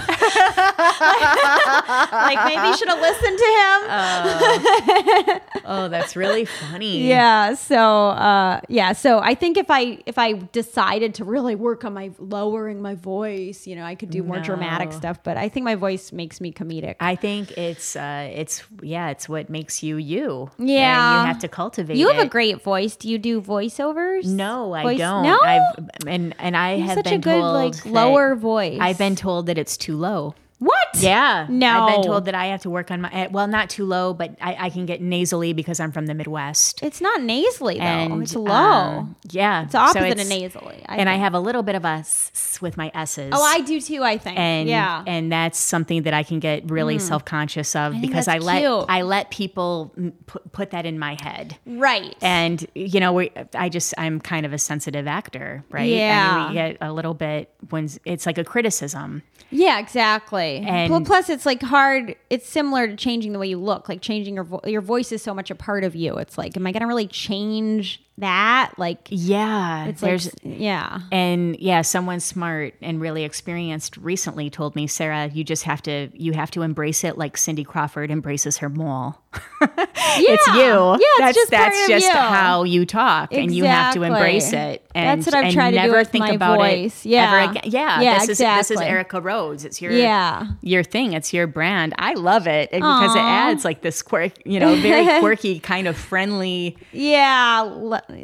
maybe 2.46 2.66
you 2.68 2.76
should 2.76 2.88
have 2.88 3.00
listened 3.00 3.38
to 3.38 3.44
him. 3.44 5.40
oh, 5.64 5.88
that's 5.90 6.14
really 6.14 6.44
funny. 6.44 7.08
Yeah. 7.08 7.54
So 7.54 8.08
uh, 8.08 8.60
yeah. 8.68 8.92
So 8.92 9.18
I 9.18 9.34
think 9.34 9.56
if 9.56 9.70
I 9.70 9.98
if 10.06 10.18
I 10.18 10.34
decided 10.52 11.14
to 11.16 11.24
really 11.24 11.54
work 11.54 11.84
on 11.84 11.94
my 11.94 12.10
lowering 12.18 12.80
my 12.80 12.94
voice, 12.94 13.66
you 13.66 13.74
know, 13.76 13.84
I 13.84 13.94
could 13.94 14.10
do 14.10 14.22
more 14.22 14.38
dramatic 14.40 14.92
stuff. 14.92 15.22
But 15.22 15.36
I 15.36 15.48
think 15.48 15.64
my 15.64 15.74
voice 15.74 16.12
makes 16.12 16.40
me 16.40 16.52
comedic. 16.52 16.96
I 17.00 17.16
think 17.16 17.52
it's 17.58 17.96
uh 17.96 18.30
it's 18.32 18.62
yeah, 18.82 19.10
it's 19.10 19.28
what 19.28 19.50
makes 19.50 19.82
you 19.82 19.96
you. 19.96 20.50
Yeah. 20.58 20.91
And 20.98 21.22
you 21.22 21.26
have 21.26 21.38
to 21.40 21.48
cultivate 21.48 21.96
you 21.96 22.09
have 22.09 22.24
a 22.24 22.28
great 22.28 22.62
voice. 22.62 22.96
Do 22.96 23.09
you 23.09 23.18
do 23.18 23.40
voiceovers? 23.40 24.24
No, 24.26 24.72
I 24.72 24.83
Voice- 24.83 24.98
don't. 24.98 25.22
No. 25.24 25.38
I've 25.42 25.62
and 26.07 26.35
and 26.38 26.57
I 26.57 26.74
You 26.74 26.81
have 26.83 26.88
have 26.88 26.98
such 26.98 27.05
been 27.05 27.14
a 27.14 27.18
good 27.18 27.40
told 27.40 27.55
like 27.55 27.87
lower 27.87 28.35
voice. 28.35 28.78
I've 28.81 28.98
been 28.98 29.16
told 29.16 29.46
that 29.46 29.59
it's 29.59 29.76
too 29.76 29.96
low. 29.96 30.35
What? 30.62 30.88
Yeah. 30.98 31.46
No. 31.48 31.87
I've 31.87 31.94
been 31.94 32.05
told 32.05 32.27
that 32.27 32.35
I 32.37 32.46
have 32.46 32.62
to 32.62 32.70
work 32.70 32.90
on 32.90 33.01
my, 33.01 33.11
eh, 33.12 33.29
well, 33.31 33.48
not 33.48 33.68
too 33.68 33.85
low, 33.85 34.14
but 34.14 34.37
I, 34.40 34.66
I 34.66 34.70
can 34.70 34.87
get 34.87 35.01
nasally 35.01 35.53
because 35.53 35.81
I'm 35.81 35.90
from 35.90 36.07
the 36.07 36.14
Midwest. 36.14 36.83
It's 36.83 37.01
not 37.01 37.22
nasally 37.22 37.79
though. 37.79 37.85
And 37.85 38.22
it's 38.22 38.37
low. 38.37 38.53
um, 38.53 39.16
yeah. 39.31 39.64
it's 39.64 39.75
opposite 39.75 40.18
So 40.18 40.22
of 40.22 40.29
nasally. 40.29 40.85
I 40.87 40.96
and 40.98 41.09
I 41.09 41.16
have 41.16 41.35
a 41.35 41.40
little 41.40 41.64
bit 41.64 41.75
of 41.75 41.85
a 41.85 41.88
s 41.88 42.59
with 42.62 42.77
my 42.77 42.92
S's. 42.94 43.31
Oh, 43.35 43.42
I 43.42 43.61
do 43.62 43.81
too. 43.81 44.05
I 44.05 44.18
think. 44.18 44.38
and 44.38 44.68
yeah. 44.68 45.03
And 45.07 45.33
that's 45.33 45.59
something 45.59 46.03
that 46.03 46.14
I 46.14 46.22
can 46.22 46.38
get 46.38 46.70
really 46.70 46.98
self 47.01 47.25
conscious 47.25 47.75
of 47.75 48.01
because 48.01 48.29
I 48.29 48.38
let 48.38 48.61
cute. 48.61 48.85
I 48.88 49.03
let 49.03 49.31
people 49.31 49.92
mm, 49.98 50.12
put, 50.27 50.53
put 50.53 50.70
that 50.70 50.87
in 50.87 50.98
my 50.98 51.16
head. 51.20 51.57
right. 51.66 52.14
And 52.22 52.64
you 52.75 53.01
know, 53.01 53.12
we, 53.12 53.31
I 53.55 53.68
just 53.68 53.94
I'm 53.98 54.20
kind 54.20 54.46
of 54.46 54.53
a 54.53 54.59
sensitive 54.59 55.09
actor, 55.09 55.64
right? 55.70 55.88
Yeah. 55.88 56.46
and 56.46 56.48
we 56.51 56.55
get 56.55 56.77
a 56.81 56.92
little 56.92 57.14
bit 57.14 57.53
when 57.70 57.88
it's 58.05 58.27
like 58.27 58.38
a 58.38 58.44
criticism. 58.44 59.22
Yeah, 59.52 59.78
exactly. 59.78 60.64
And- 60.66 60.90
well, 60.90 61.02
plus 61.02 61.28
it's 61.28 61.46
like 61.46 61.62
hard. 61.62 62.16
It's 62.30 62.48
similar 62.48 62.88
to 62.88 62.96
changing 62.96 63.32
the 63.32 63.38
way 63.38 63.46
you 63.48 63.58
look. 63.58 63.88
Like 63.88 64.00
changing 64.00 64.34
your 64.34 64.44
vo- 64.44 64.60
your 64.64 64.80
voice 64.80 65.12
is 65.12 65.22
so 65.22 65.34
much 65.34 65.50
a 65.50 65.54
part 65.54 65.84
of 65.84 65.94
you. 65.94 66.16
It's 66.16 66.36
like, 66.38 66.56
am 66.56 66.66
I 66.66 66.72
going 66.72 66.80
to 66.80 66.86
really 66.86 67.06
change 67.06 68.02
that? 68.22 68.72
Like, 68.78 69.06
Yeah, 69.11 69.87
it's 69.87 70.00
there's 70.00 70.26
like, 70.26 70.58
yeah, 70.58 71.00
and 71.12 71.56
yeah, 71.58 71.82
someone 71.82 72.18
smart 72.20 72.74
and 72.80 73.00
really 73.00 73.24
experienced 73.24 73.96
recently 73.98 74.50
told 74.50 74.74
me, 74.74 74.87
Sarah, 74.87 75.28
you 75.32 75.44
just 75.44 75.64
have 75.64 75.82
to 75.82 76.08
you 76.14 76.32
have 76.32 76.50
to 76.52 76.62
embrace 76.62 77.04
it 77.04 77.18
like 77.18 77.37
Cindy 77.37 77.64
Crawford 77.64 78.11
embraces 78.11 78.56
her 78.58 78.68
mole. 78.68 79.16
it's 79.61 80.46
you. 80.48 80.62
Yeah, 80.62 80.96
it's 80.98 81.18
that's 81.18 81.35
just 81.37 81.50
that's 81.50 81.88
just 81.88 82.06
you. 82.06 82.12
how 82.12 82.64
you 82.64 82.85
talk, 82.87 83.32
and 83.32 83.54
you 83.54 83.64
have 83.64 83.94
to 83.94 84.02
embrace 84.02 84.52
it. 84.52 84.85
And, 84.94 85.22
That's 85.22 85.35
what 85.35 85.42
I've 85.46 85.54
tried 85.54 85.70
to 85.70 85.76
do 85.78 85.82
never 85.87 85.98
with 85.98 86.08
think 86.11 86.26
my 86.26 86.32
about 86.32 86.58
voice. 86.58 87.06
it 87.06 87.08
Yeah. 87.11 87.32
ever 87.44 87.50
again. 87.52 87.62
Yeah, 87.72 88.00
Yeah, 88.02 88.18
this 88.18 88.28
is 88.30 88.38
this 88.38 88.70
is. 88.70 88.80
Erica 88.80 89.20
Rhodes. 89.22 89.64
It's 89.64 89.80
your 89.80 89.92
Yeah. 89.92 90.48
your 90.61 90.82
thing. 90.82 91.14
It's 91.14 91.32
your 91.32 91.46
brand. 91.46 91.94
I 91.98 92.12
love 92.14 92.46
it 92.46 92.70
because 92.70 93.14
it 93.16 93.18
adds 93.20 93.64
like 93.64 93.80
this 93.80 94.02
quirk, 94.02 94.32
you 94.44 94.61
know, 94.61 94.74
very 94.76 95.06
quirky 95.20 95.61
kind 95.61 95.88
of 95.88 95.96
friendly, 95.96 96.76
yeah. 96.92 97.62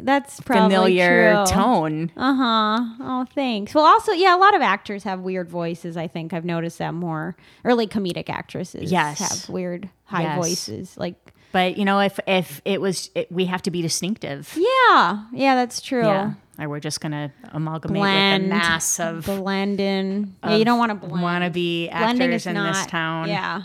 That's 0.03 0.39
probably 0.41 0.75
familiar 0.75 1.33
true. 1.45 1.53
tone. 1.53 2.11
Uh 2.15 2.33
huh. 2.33 2.95
Oh, 3.01 3.25
thanks. 3.33 3.73
Well, 3.73 3.85
also, 3.85 4.11
yeah, 4.11 4.35
a 4.35 4.39
lot 4.39 4.55
of 4.55 4.61
actors 4.61 5.03
have 5.03 5.19
weird 5.21 5.49
voices. 5.49 5.97
I 5.97 6.07
think 6.07 6.33
I've 6.33 6.45
noticed 6.45 6.77
that 6.79 6.93
more. 6.93 7.35
Early 7.65 7.87
comedic 7.87 8.29
actresses 8.29 8.91
Yes. 8.91 9.19
have 9.19 9.49
weird 9.49 9.89
high 10.05 10.23
Yes. 10.23 10.37
voices. 10.37 10.97
Like, 10.97 11.15
But 11.51 11.77
you 11.77 11.85
know, 11.85 11.99
if 11.99 12.19
if 12.27 12.61
it 12.65 12.79
was, 12.81 13.09
it, 13.15 13.31
we 13.31 13.45
have 13.45 13.61
to 13.63 13.71
be 13.71 13.81
distinctive. 13.81 14.55
yeah, 14.57 15.23
yeah, 15.33 15.55
that's 15.55 15.81
true. 15.81 16.05
Yeah. 16.05 16.33
Or 16.59 16.67
we're 16.67 16.79
just 16.81 16.99
gonna 17.01 17.31
amalgamate 17.53 18.01
Blend, 18.01 18.43
with 18.43 18.51
the 18.51 18.57
mass 18.57 18.99
of 18.99 19.25
blend 19.25 19.79
in. 19.79 20.35
Yeah, 20.43 20.55
you 20.57 20.65
don't 20.65 20.77
want 20.77 20.89
to 21.01 21.07
blend. 21.07 21.43
to 21.45 21.49
be 21.49 21.87
actors 21.89 22.45
in 22.45 22.55
not, 22.55 22.73
this 22.75 22.85
town. 22.87 23.29
Yeah. 23.29 23.63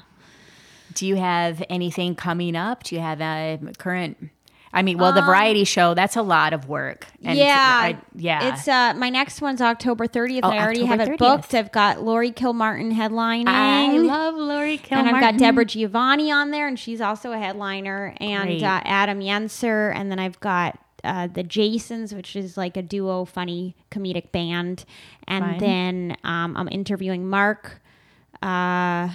Do 0.95 1.07
you 1.09 1.17
have 1.17 1.61
anything 1.69 2.15
coming 2.15 2.55
up? 2.55 2.85
Do 2.85 2.95
you 2.95 3.01
have 3.01 3.21
a 3.21 3.59
current? 3.79 4.31
I 4.75 4.83
mean, 4.83 4.99
well, 4.99 5.13
the 5.13 5.21
Um, 5.21 5.27
variety 5.27 5.65
show 5.65 5.95
that's 5.95 6.17
a 6.17 6.23
lot 6.23 6.53
of 6.53 6.69
work. 6.69 7.07
And 7.25 7.39
yeah, 7.39 7.55
I- 7.57 7.97
yeah. 8.17 8.49
It's 8.53 8.67
uh, 8.69 8.93
my 8.97 9.09
next 9.09 9.41
one's 9.41 9.61
October 9.61 10.07
30th. 10.07 10.41
Oh, 10.43 10.49
I 10.51 10.59
already 10.59 10.83
October 10.83 11.03
have 11.03 11.09
it 11.09 11.13
30th. 11.13 11.19
booked. 11.19 11.55
I've 11.55 11.73
got 11.73 12.03
Lori 12.03 12.33
Kilmartin 12.33 12.93
headlining. 12.93 13.45
I 13.49 13.93
love 13.97 14.35
Lori 14.35 14.79
Kilmartin. 14.79 14.93
and 15.07 15.09
I've 15.17 15.21
got 15.21 15.37
Debra 15.39 15.65
DiGiovanni 15.65 16.31
on 16.35 16.51
there, 16.51 16.67
and 16.67 16.79
she's 16.79 17.01
also 17.01 17.33
a 17.33 17.39
headliner, 17.39 18.15
and 18.21 18.45
Great. 18.49 18.63
uh, 18.63 18.81
Adam 18.85 19.21
Yenser, 19.21 19.95
and 19.95 20.11
then 20.11 20.19
I've 20.19 20.41
got 20.41 20.79
uh, 21.05 21.29
the 21.29 21.43
Jasons, 21.43 22.15
which 22.15 22.35
is 22.35 22.57
like 22.57 22.77
a 22.77 22.83
duo, 22.83 23.25
funny 23.27 23.77
comedic 23.91 24.33
band, 24.33 24.85
and 25.29 25.45
Fun. 25.45 25.59
then 25.59 26.17
um, 26.25 26.57
I'm 26.57 26.69
interviewing 26.73 27.29
Mark 27.29 27.81
uh, 28.43 29.11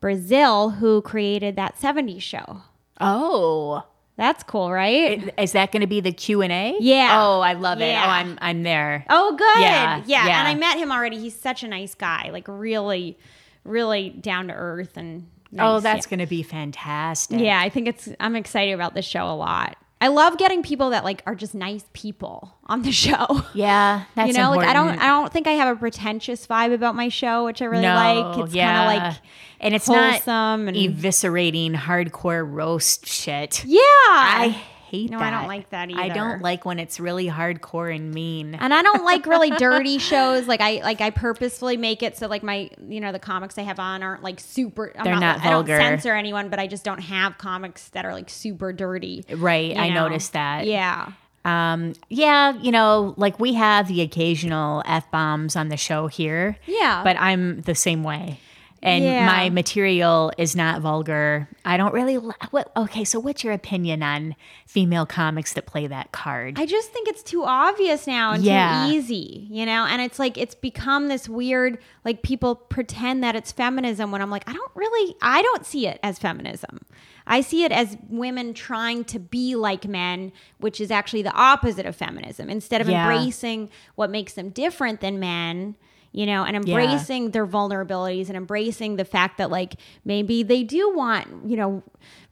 Brazill, 0.00 0.76
who 0.76 1.02
created 1.02 1.56
that 1.56 1.76
'70s 1.78 2.22
show. 2.22 2.62
Oh, 3.00 3.82
That's 4.16 4.42
cool, 4.42 4.72
right? 4.72 5.32
is 5.38 5.52
that 5.52 5.72
going 5.72 5.82
to 5.82 5.86
be 5.86 6.00
the 6.00 6.12
Q 6.12 6.42
and 6.42 6.52
A? 6.52 6.76
Yeah. 6.80 7.20
Oh, 7.20 7.40
I 7.40 7.52
love 7.52 7.80
it. 7.80 7.88
Yeah. 7.88 8.04
Oh, 8.06 8.08
I'm 8.08 8.38
I'm 8.40 8.62
there. 8.62 9.04
Oh, 9.10 9.36
good. 9.36 9.60
Yeah, 9.60 10.02
Yeah, 10.06 10.26
yeah. 10.26 10.38
And 10.38 10.48
I 10.48 10.54
met 10.54 10.78
him 10.78 10.90
already. 10.90 11.18
He's 11.18 11.38
such 11.38 11.62
a 11.62 11.68
nice 11.68 11.94
guy. 11.94 12.30
Like 12.32 12.46
really, 12.48 13.18
really 13.64 14.10
down 14.10 14.48
to 14.48 14.54
earth 14.54 14.96
and. 14.96 15.28
oh, 15.58 15.74
nice. 15.74 15.82
that's 15.82 16.06
going 16.06 16.20
to 16.20 16.26
be 16.26 16.42
fantastic. 16.42 17.40
Yeah. 17.40 17.46
yeah. 17.46 17.60
I 17.60 17.68
think 17.68 17.88
it's. 17.88 18.08
I'm 18.18 18.36
excited 18.36 18.72
about 18.72 18.94
this 18.94 19.04
show 19.04 19.30
a 19.30 19.36
lot. 19.36 19.76
I 20.00 20.08
love 20.08 20.36
getting 20.36 20.62
people 20.62 20.90
that 20.90 21.04
like 21.04 21.22
are 21.26 21.34
just 21.34 21.54
nice 21.54 21.84
people 21.92 22.54
on 22.66 22.82
the 22.82 22.92
show. 23.04 23.42
Yeah, 23.54 24.04
that's 24.14 24.28
you 24.28 24.34
know, 24.34 24.50
like 24.50 24.68
I 24.68 24.72
don't. 24.72 24.98
I 24.98 25.06
don't 25.08 25.32
think 25.32 25.46
I 25.46 25.52
have 25.52 25.74
a 25.74 25.78
pretentious 25.78 26.46
vibe 26.46 26.74
about 26.74 26.94
my 26.94 27.08
show, 27.08 27.44
which 27.44 27.62
I 27.62 27.64
really 27.66 27.82
no, 27.82 27.94
like. 27.94 28.38
It's 28.44 28.54
yeah. 28.54 28.76
kind 28.76 28.98
of 28.98 29.04
like 29.04 29.16
and 29.60 29.74
it's 29.74 29.86
wholesome 29.86 30.66
not 30.66 30.74
and- 30.74 30.76
eviscerating 30.76 31.74
hardcore 31.74 32.46
roast 32.48 33.06
shit. 33.06 33.64
yeah. 33.64 33.80
I 33.80 34.62
hate 34.86 35.10
No, 35.10 35.18
that. 35.18 35.32
I 35.32 35.38
don't 35.38 35.48
like 35.48 35.70
that 35.70 35.90
either. 35.90 36.00
I 36.00 36.08
don't 36.08 36.40
like 36.42 36.64
when 36.64 36.78
it's 36.78 36.98
really 37.00 37.28
hardcore 37.28 37.94
and 37.94 38.12
mean. 38.12 38.54
and 38.54 38.72
I 38.72 38.82
don't 38.82 39.04
like 39.04 39.26
really 39.26 39.50
dirty 39.58 39.98
shows. 39.98 40.46
Like 40.46 40.60
I 40.60 40.80
like 40.82 41.00
I 41.00 41.10
purposefully 41.10 41.76
make 41.76 42.02
it 42.02 42.16
so 42.16 42.26
like 42.28 42.42
my 42.42 42.70
you 42.88 43.00
know 43.00 43.12
the 43.12 43.18
comics 43.18 43.58
I 43.58 43.62
have 43.62 43.78
on 43.78 44.02
aren't 44.02 44.22
like 44.22 44.40
super. 44.40 44.92
I'm 44.96 45.04
They're 45.04 45.18
not 45.18 45.40
vulgar. 45.42 45.74
I 45.74 45.78
don't 45.78 46.00
censor 46.00 46.14
anyone, 46.14 46.48
but 46.48 46.58
I 46.58 46.66
just 46.66 46.84
don't 46.84 47.00
have 47.00 47.38
comics 47.38 47.88
that 47.90 48.04
are 48.04 48.12
like 48.12 48.30
super 48.30 48.72
dirty. 48.72 49.24
right, 49.36 49.76
I 49.76 49.88
know? 49.88 50.08
noticed 50.08 50.32
that. 50.34 50.66
Yeah. 50.66 51.12
Um, 51.44 51.92
yeah, 52.08 52.54
you 52.58 52.72
know, 52.72 53.14
like 53.16 53.38
we 53.38 53.54
have 53.54 53.86
the 53.86 54.00
occasional 54.02 54.82
f 54.84 55.08
bombs 55.12 55.54
on 55.54 55.68
the 55.68 55.76
show 55.76 56.08
here. 56.08 56.56
Yeah. 56.66 57.02
but 57.04 57.16
I'm 57.20 57.60
the 57.60 57.74
same 57.76 58.02
way. 58.02 58.40
And 58.86 59.04
Yeah. 59.04 59.26
my 59.26 59.50
material 59.50 60.32
is 60.38 60.54
not 60.56 60.80
vulgar. 60.80 61.48
I 61.64 61.76
don't 61.76 61.92
really. 61.92 62.18
li- 62.18 62.32
What? 62.50 62.70
Okay, 62.76 63.04
so 63.04 63.18
what's 63.20 63.42
your 63.44 63.52
opinion 63.52 64.02
on 64.02 64.36
female 64.66 65.04
comics 65.06 65.52
that 65.54 65.66
play 65.66 65.86
that 65.88 66.12
card? 66.12 66.58
I 66.58 66.66
just 66.66 66.92
think 66.92 67.08
it's 67.08 67.22
too 67.22 67.44
obvious 67.44 68.06
now 68.06 68.32
and 68.32 68.42
Yeah. 68.44 68.86
too 68.86 68.92
easy, 68.94 69.46
you 69.50 69.66
know? 69.66 69.84
And 69.84 70.00
it's 70.00 70.18
like 70.18 70.38
it's 70.38 70.54
become 70.54 71.08
this 71.08 71.28
weird 71.28 71.78
like 72.04 72.22
people 72.22 72.54
pretend 72.54 73.22
that 73.24 73.34
it's 73.34 73.52
feminism 73.52 74.10
when 74.12 74.22
I'm 74.22 74.30
like 74.30 74.48
I 74.48 74.52
don't 74.52 74.72
really 74.74 75.16
I 75.20 75.42
don't 75.42 75.66
see 75.66 75.86
it 75.86 75.98
as 76.02 76.18
feminism. 76.18 76.80
I 77.26 77.40
see 77.40 77.64
it 77.64 77.72
as 77.72 77.96
women 78.08 78.54
trying 78.54 79.02
to 79.06 79.18
be 79.18 79.56
like 79.56 79.84
men, 79.88 80.30
which 80.58 80.80
is 80.80 80.92
actually 80.92 81.22
the 81.22 81.32
opposite 81.32 81.84
of 81.84 81.96
feminism. 81.96 82.48
Instead 82.48 82.80
of 82.80 82.88
Yeah. 82.88 83.10
embracing 83.10 83.68
what 83.96 84.10
makes 84.10 84.34
them 84.34 84.50
different 84.50 85.00
than 85.00 85.18
men, 85.18 85.74
you 86.12 86.26
know, 86.26 86.44
and 86.44 86.56
embracing 86.56 87.30
their 87.32 87.46
vulnerabilities 87.46 88.28
and 88.28 88.36
embracing 88.36 88.96
the 88.96 89.04
fact 89.04 89.38
that 89.38 89.50
like 89.50 89.76
maybe 90.04 90.42
they 90.42 90.62
do 90.62 90.94
want, 90.94 91.48
you 91.48 91.56
know, 91.56 91.82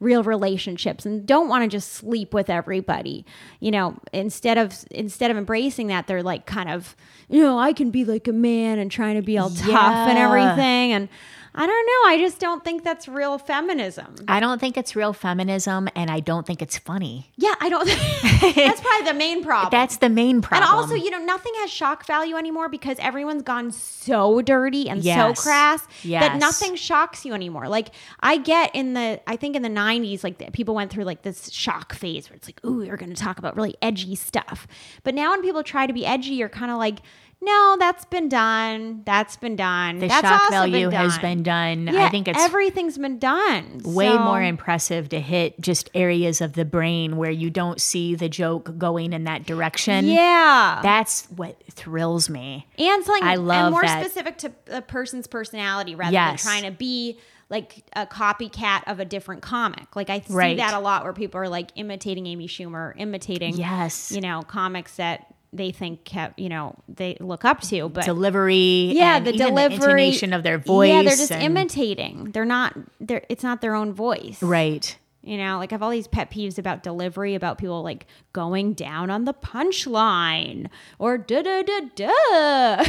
real 0.00 0.22
relationships 0.22 1.04
and 1.04 1.26
don't 1.26 1.48
want 1.48 1.62
to 1.62 1.68
just 1.68 1.92
sleep 1.92 2.32
with 2.32 2.48
everybody. 2.48 3.24
You 3.60 3.70
know, 3.70 3.98
instead 4.12 4.58
of 4.58 4.84
instead 4.90 5.30
of 5.30 5.36
embracing 5.36 5.88
that, 5.88 6.06
they're 6.06 6.22
like 6.22 6.46
kind 6.46 6.70
of, 6.70 6.96
you 7.28 7.42
know, 7.42 7.58
I 7.58 7.72
can 7.72 7.90
be 7.90 8.04
like 8.04 8.28
a 8.28 8.32
man 8.32 8.78
and 8.78 8.90
trying 8.90 9.16
to 9.16 9.22
be 9.22 9.38
all 9.38 9.50
tough 9.50 10.08
and 10.08 10.18
everything 10.18 10.92
and 10.92 11.08
I 11.56 11.66
don't 11.66 11.86
know. 11.86 12.10
I 12.12 12.16
just 12.18 12.40
don't 12.40 12.64
think 12.64 12.82
that's 12.82 13.06
real 13.06 13.38
feminism. 13.38 14.16
I 14.26 14.40
don't 14.40 14.58
think 14.60 14.76
it's 14.76 14.96
real 14.96 15.12
feminism, 15.12 15.88
and 15.94 16.10
I 16.10 16.18
don't 16.18 16.44
think 16.44 16.60
it's 16.60 16.76
funny. 16.78 17.30
Yeah, 17.36 17.54
I 17.60 17.68
don't. 17.68 17.86
that's 18.56 18.80
probably 18.80 19.06
the 19.06 19.14
main 19.16 19.44
problem. 19.44 19.70
That's 19.70 19.98
the 19.98 20.08
main 20.08 20.42
problem. 20.42 20.68
And 20.68 20.76
also, 20.76 20.94
you 20.94 21.10
know, 21.10 21.18
nothing 21.24 21.52
has 21.58 21.70
shock 21.70 22.06
value 22.06 22.34
anymore 22.36 22.68
because 22.68 22.98
everyone's 22.98 23.42
gone 23.42 23.70
so 23.70 24.42
dirty 24.42 24.88
and 24.88 25.02
Yes. 25.04 25.38
so 25.38 25.42
crass 25.42 25.86
that 26.04 26.38
nothing 26.38 26.74
shocks 26.74 27.24
you 27.24 27.34
anymore. 27.34 27.68
Like 27.68 27.90
I 28.20 28.38
get 28.38 28.74
in 28.74 28.94
the, 28.94 29.20
I 29.26 29.36
think 29.36 29.54
in 29.54 29.62
the 29.62 29.68
'90s, 29.68 30.24
like 30.24 30.52
people 30.52 30.74
went 30.74 30.90
through 30.90 31.04
like 31.04 31.22
this 31.22 31.50
shock 31.52 31.94
phase 31.94 32.28
where 32.28 32.36
it's 32.36 32.48
like, 32.48 32.64
"Ooh, 32.64 32.82
you're 32.82 32.96
going 32.96 33.14
to 33.14 33.20
talk 33.22 33.38
about 33.38 33.54
really 33.56 33.76
edgy 33.80 34.16
stuff." 34.16 34.66
But 35.04 35.14
now 35.14 35.30
when 35.30 35.42
people 35.42 35.62
try 35.62 35.86
to 35.86 35.92
be 35.92 36.04
edgy, 36.04 36.34
you're 36.34 36.48
kind 36.48 36.72
of 36.72 36.78
like, 36.78 36.98
"No, 37.44 37.76
that's 37.78 38.04
been 38.06 38.28
done. 38.28 39.02
That's 39.04 39.36
been 39.36 39.56
done. 39.56 39.98
the 39.98 40.08
that's 40.08 40.26
shock 40.26 40.50
value 40.50 40.88
been 40.90 40.98
has 40.98 41.18
been 41.18 41.42
done. 41.42 41.86
Yeah, 41.92 42.06
I 42.06 42.08
think 42.08 42.26
it's 42.28 42.40
everything's 42.42 42.96
been 42.98 43.18
done. 43.18 43.80
way 43.84 44.08
So- 44.08 44.18
more 44.18 44.42
impressive 44.42 45.08
to 45.10 45.20
hit 45.20 45.60
just 45.60 45.90
areas 45.94 46.40
of 46.40 46.54
the 46.54 46.64
brain 46.64 47.16
where 47.16 47.30
you 47.30 47.50
don't 47.50 47.80
see 47.80 48.14
the 48.14 48.28
joke 48.28 48.78
going 48.78 49.12
in 49.12 49.24
that 49.24 49.44
direction. 49.46 50.06
Yeah, 50.06 50.80
That's 50.82 51.26
what 51.26 51.56
thrills 51.70 52.28
me. 52.30 52.66
and 52.78 53.04
something 53.04 53.22
I 53.24 53.36
love 53.36 53.66
and 53.66 53.70
more 53.72 53.82
that. 53.82 54.00
specific 54.04 54.38
to 54.38 54.52
a 54.70 54.82
person's 54.82 55.26
personality 55.26 55.94
rather 55.94 56.12
Yes. 56.12 56.42
than 56.44 56.50
trying 56.52 56.70
to 56.70 56.76
be 56.76 57.18
like 57.50 57.84
a 57.94 58.06
copycat 58.06 58.82
of 58.86 59.00
a 59.00 59.04
different 59.04 59.42
comic. 59.42 59.94
Like 59.94 60.08
I 60.08 60.20
see 60.20 60.32
Right. 60.32 60.56
that 60.56 60.72
a 60.72 60.78
lot 60.78 61.04
where 61.04 61.12
people 61.12 61.38
are 61.40 61.48
like 61.48 61.70
imitating 61.76 62.26
Amy 62.26 62.48
Schumer, 62.48 62.94
imitating 62.96 63.56
Yes. 63.56 64.10
you 64.10 64.22
know, 64.22 64.42
comics 64.42 64.96
that 64.96 65.26
they 65.54 65.70
think 65.70 66.08
have, 66.08 66.34
you 66.36 66.48
know, 66.48 66.74
they 66.88 67.16
look 67.20 67.44
up 67.44 67.60
to, 67.62 67.88
but 67.88 68.04
Delivery, 68.04 68.92
yeah, 68.94 69.16
and 69.18 69.26
the 69.26 69.32
delivery 69.32 69.74
intonation 69.76 70.32
of 70.32 70.42
their 70.42 70.58
voice. 70.58 70.88
Yeah, 70.90 71.02
they're 71.02 71.10
just 71.16 71.32
and- 71.32 71.42
imitating. 71.42 72.30
They're 72.32 72.44
not 72.44 72.76
they're 73.00 73.22
it's 73.28 73.44
not 73.44 73.60
their 73.60 73.74
own 73.74 73.92
voice. 73.92 74.42
Right. 74.42 74.96
You 75.26 75.38
know, 75.38 75.56
like 75.56 75.72
I 75.72 75.76
have 75.76 75.82
all 75.82 75.88
these 75.90 76.06
pet 76.06 76.30
peeves 76.30 76.58
about 76.58 76.82
delivery, 76.82 77.34
about 77.34 77.56
people 77.56 77.82
like 77.82 78.06
going 78.34 78.74
down 78.74 79.08
on 79.08 79.24
the 79.24 79.32
punchline 79.32 80.66
or 80.98 81.16
da 81.16 81.40
da 81.42 81.62
da 81.62 81.80
da. 81.96 82.84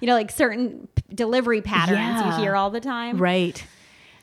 you 0.00 0.06
know, 0.06 0.12
like 0.14 0.30
certain 0.30 0.88
p- 0.94 1.02
delivery 1.14 1.62
patterns 1.62 1.98
Yeah. 1.98 2.36
you 2.36 2.42
hear 2.42 2.56
all 2.56 2.68
the 2.70 2.80
time. 2.80 3.16
Right. 3.16 3.64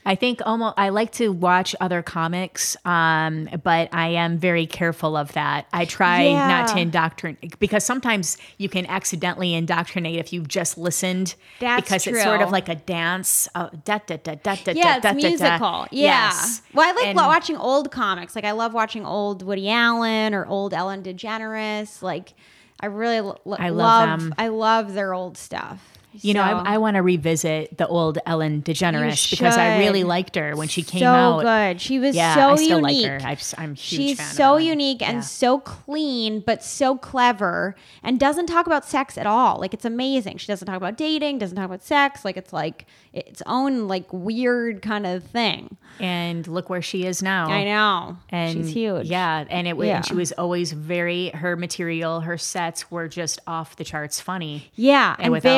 I 0.05 0.15
think 0.15 0.41
almost 0.45 0.73
I 0.77 0.89
like 0.89 1.11
to 1.13 1.29
watch 1.31 1.75
other 1.79 2.01
comics, 2.01 2.75
um, 2.85 3.47
but 3.63 3.89
I 3.93 4.07
am 4.09 4.37
very 4.39 4.65
careful 4.65 5.15
of 5.15 5.33
that. 5.33 5.67
I 5.71 5.85
try 5.85 6.31
not 6.31 6.69
to 6.69 6.79
indoctrinate 6.79 7.59
because 7.59 7.83
sometimes 7.83 8.37
you 8.57 8.69
can 8.69 8.85
accidentally 8.87 9.53
indoctrinate 9.53 10.17
if 10.17 10.33
you've 10.33 10.47
just 10.47 10.77
listened. 10.77 11.35
That's 11.59 11.83
because 11.83 12.07
it's 12.07 12.23
sort 12.23 12.41
of 12.41 12.49
like 12.49 12.69
a 12.69 12.75
dance. 12.75 13.47
Uh, 13.53 13.69
da, 13.85 13.99
da, 14.07 14.17
da, 14.17 14.35
da, 14.35 14.55
da, 14.55 14.71
Yeah, 14.71 14.83
da, 14.83 14.95
it's 14.95 15.03
da, 15.03 15.09
da. 15.11 15.13
musical. 15.29 15.87
Yeah. 15.91 16.29
Yes. 16.29 16.61
Well, 16.73 16.89
I 16.89 16.93
like 16.93 17.07
And- 17.07 17.15
watching 17.17 17.57
old 17.57 17.91
comics. 17.91 18.35
Like 18.35 18.45
I 18.45 18.51
love 18.53 18.73
watching 18.73 19.05
old 19.05 19.43
Woody 19.43 19.69
Allen 19.69 20.33
or 20.33 20.45
old 20.47 20.73
Ellen 20.73 21.03
DeGeneres. 21.03 22.01
Like 22.01 22.33
I 22.79 22.85
really 22.87 23.17
l- 23.17 23.39
l- 23.45 23.57
I 23.59 23.69
love 23.69 24.09
love 24.09 24.19
them. 24.21 24.35
I 24.39 24.47
love 24.47 24.93
their 24.93 25.13
old 25.13 25.37
stuff. 25.37 25.98
You 26.11 26.33
know, 26.33 26.41
I, 26.41 26.73
I 26.73 26.77
want 26.79 26.95
to 26.95 27.01
revisit 27.03 27.77
the 27.77 27.87
old 27.87 28.17
Ellen 28.25 28.63
DeGeneres 28.63 29.29
because 29.29 29.55
I 29.57 29.77
really 29.77 30.03
liked 30.03 30.35
her 30.35 30.55
when 30.55 30.67
she 30.67 30.81
came 30.81 31.01
so 31.01 31.05
out. 31.07 31.41
good. 31.43 31.79
She 31.81 31.99
was 31.99 32.15
Yeah, 32.15 32.33
so 32.35 32.49
I 32.51 32.55
still 32.55 32.79
unique. 32.79 33.03
like 33.07 33.21
her. 33.21 33.27
I've, 33.27 33.53
I'm 33.57 33.71
a 33.71 33.73
huge 33.75 33.79
She's 33.79 34.17
fan 34.17 34.27
so 34.33 34.57
unique 34.57 35.01
and 35.01 35.17
Yeah. 35.17 35.21
so 35.21 35.59
clean, 35.59 36.39
but 36.39 36.63
so 36.63 36.97
clever, 36.97 37.75
and 38.03 38.19
doesn't 38.19 38.47
talk 38.47 38.65
about 38.65 38.85
sex 38.85 39.17
at 39.17 39.27
all. 39.27 39.59
Like 39.59 39.73
it's 39.73 39.85
amazing. 39.85 40.37
She 40.37 40.47
doesn't 40.47 40.65
talk 40.65 40.77
about 40.77 40.97
dating, 40.97 41.37
doesn't 41.37 41.55
talk 41.55 41.65
about 41.65 41.83
sex. 41.83 42.25
Like 42.25 42.37
it's 42.37 42.51
like 42.53 42.85
its 43.13 43.41
own 43.45 43.87
like 43.87 44.11
weird 44.11 44.81
kind 44.81 45.05
of 45.05 45.23
thing. 45.23 45.77
and 45.99 46.47
look 46.47 46.69
where 46.69 46.81
she 46.81 47.05
is 47.05 47.21
now. 47.21 47.49
I 47.49 47.63
know. 47.65 48.17
and 48.29 48.53
she's 48.65 48.73
huge. 48.73 49.07
Yeah, 49.07 49.45
and 49.49 49.67
it 49.67 49.75
was 49.77 49.87
Yeah. 49.87 49.97
and 49.97 50.05
she 50.05 50.13
was 50.15 50.31
always 50.33 50.71
very 50.71 51.29
her 51.29 51.55
material, 51.55 52.21
her 52.21 52.37
sets 52.37 52.89
were 52.89 53.07
just 53.07 53.39
off 53.45 53.75
the 53.75 53.83
charts 53.83 54.19
funny. 54.21 54.71
Yeah, 54.75 55.15
And 55.17 55.25
and, 55.25 55.31
without 55.33 55.49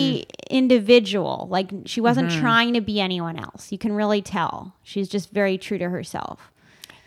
very 0.00 0.26
individual. 0.50 1.46
Like 1.50 1.70
she 1.86 2.00
wasn't 2.00 2.28
Mm-hmm. 2.30 2.40
trying 2.40 2.74
to 2.74 2.80
be 2.80 3.00
anyone 3.00 3.38
else. 3.38 3.72
You 3.72 3.78
can 3.78 3.92
really 3.92 4.22
tell. 4.22 4.74
She's 4.82 5.08
just 5.08 5.30
very 5.30 5.58
true 5.58 5.78
to 5.78 5.88
herself. 5.88 6.50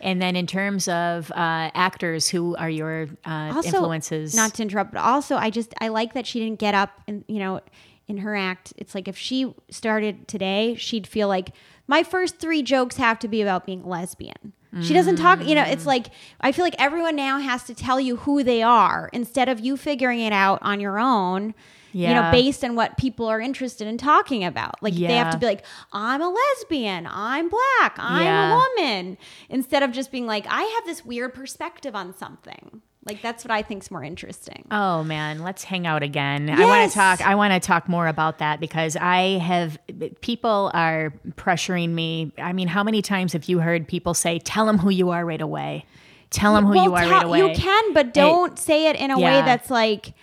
And 0.00 0.20
then 0.20 0.36
in 0.36 0.46
terms 0.46 0.86
of 0.88 1.30
uh, 1.30 1.70
actors, 1.74 2.28
who 2.28 2.54
are 2.56 2.68
your 2.68 3.08
uh, 3.24 3.52
also 3.54 3.68
influences? 3.68 4.34
not 4.34 4.52
to 4.54 4.62
interrupt 4.62 4.92
but 4.92 5.00
also 5.00 5.36
i 5.36 5.48
just 5.50 5.72
i 5.80 5.88
like 5.88 6.12
that 6.14 6.26
she 6.26 6.40
didn't 6.40 6.58
get 6.58 6.74
up 6.74 6.90
and 7.08 7.24
you 7.28 7.38
know 7.38 7.60
in 8.06 8.18
her 8.18 8.36
act 8.36 8.72
it's 8.76 8.94
like 8.94 9.08
if 9.08 9.16
she 9.16 9.54
started 9.70 10.28
today 10.28 10.74
she'd 10.76 11.06
feel 11.06 11.26
like 11.28 11.50
my 11.86 12.02
first 12.02 12.38
three 12.38 12.62
jokes 12.62 12.96
have 12.98 13.18
to 13.18 13.28
be 13.28 13.40
about 13.40 13.64
being 13.64 13.82
lesbian 13.84 14.52
she 14.82 14.92
doesn't 14.92 15.16
talk 15.16 15.38
you 15.46 15.54
know 15.54 15.62
Mm. 15.64 15.72
it's 15.72 15.86
like 15.86 16.06
i 16.40 16.50
feel 16.52 16.64
like 16.64 16.74
everyone 16.78 17.16
now 17.16 17.38
has 17.38 17.62
to 17.64 17.74
tell 17.74 17.98
you 18.00 18.16
who 18.16 18.42
they 18.42 18.60
are 18.62 19.08
instead 19.12 19.48
of 19.48 19.60
you 19.60 19.76
figuring 19.76 20.20
it 20.20 20.32
out 20.32 20.58
on 20.62 20.80
your 20.80 20.98
own 20.98 21.54
you 21.94 22.08
know 22.14 22.30
based 22.32 22.64
on 22.64 22.74
what 22.74 22.96
people 22.96 23.26
are 23.26 23.40
interested 23.40 23.86
in 23.86 23.96
talking 23.96 24.44
about 24.44 24.74
like 24.82 24.94
they 24.94 25.14
have 25.14 25.30
to 25.32 25.38
be 25.38 25.46
like 25.46 25.64
i'm 25.92 26.20
a 26.20 26.28
lesbian 26.28 27.06
i'm 27.10 27.48
black 27.48 27.94
i'm 27.98 28.24
Yeah. 28.24 28.52
a 28.52 28.56
woman 28.78 29.16
instead 29.48 29.82
of 29.82 29.92
just 29.92 30.10
being 30.10 30.26
like 30.26 30.44
i 30.48 30.62
have 30.62 30.84
this 30.86 31.04
weird 31.04 31.32
perspective 31.34 31.94
on 31.94 32.12
something 32.14 32.82
like 33.06 33.22
that's 33.22 33.44
what 33.44 33.50
i 33.52 33.62
think's 33.62 33.90
more 33.90 34.02
interesting 34.02 34.66
Oh 34.70 35.04
man, 35.04 35.42
let's 35.42 35.62
hang 35.62 35.86
out 35.86 36.02
again. 36.02 36.48
I 36.50 36.64
want 36.64 36.90
to 36.90 36.94
talk. 36.94 37.20
I 37.20 37.34
want 37.36 37.52
to 37.52 37.60
talk 37.60 37.88
more 37.88 38.08
about 38.08 38.38
that 38.38 38.58
because 38.60 38.96
I 38.96 39.38
have 39.38 39.78
people 40.20 40.70
are 40.74 41.12
pressuring 41.32 41.90
me. 41.90 42.32
I 42.38 42.52
mean, 42.54 42.66
how 42.66 42.82
many 42.82 43.02
times 43.02 43.34
have 43.34 43.44
you 43.44 43.58
heard 43.60 43.86
people 43.86 44.14
say, 44.14 44.38
"Tell 44.38 44.64
them 44.66 44.78
who 44.78 44.90
you 44.90 45.10
are 45.10 45.24
right 45.24 45.40
away"? 45.40 45.84
Tell 46.30 46.54
them 46.54 46.64
who 46.64 46.72
Well, 46.74 46.84
you 46.84 46.94
are 46.94 47.02
tell- 47.02 47.10
right 47.12 47.24
away. 47.24 47.38
You 47.40 47.54
can, 47.54 47.92
but 47.92 48.12
don't 48.14 48.58
say 48.58 48.88
it 48.88 48.96
in 48.96 49.10
a 49.10 49.18
way 49.18 49.42
that's 49.42 49.70
like 49.70 50.14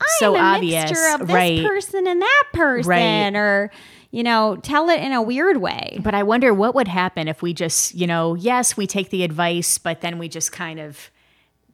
I'm 0.00 0.06
So 0.18 0.34
a 0.36 0.38
obvious, 0.38 0.90
mixture 0.90 1.14
of 1.14 1.20
this 1.26 1.34
right. 1.34 1.64
person 1.66 2.06
and 2.06 2.20
that 2.20 2.44
person, 2.52 2.88
Right. 2.88 3.34
or 3.36 3.70
you 4.12 4.22
know, 4.22 4.56
tell 4.62 4.88
it 4.88 5.00
in 5.00 5.12
a 5.12 5.20
weird 5.20 5.58
way. 5.58 5.98
But 6.02 6.14
I 6.14 6.22
wonder 6.22 6.54
what 6.54 6.74
would 6.74 6.88
happen 6.88 7.28
if 7.28 7.42
we 7.42 7.52
just, 7.52 7.94
you 7.94 8.06
know, 8.06 8.34
yes, 8.34 8.76
we 8.76 8.86
take 8.86 9.10
the 9.10 9.22
advice, 9.24 9.76
but 9.78 10.00
then 10.00 10.18
we 10.18 10.28
just 10.28 10.52
kind 10.52 10.80
of 10.80 11.10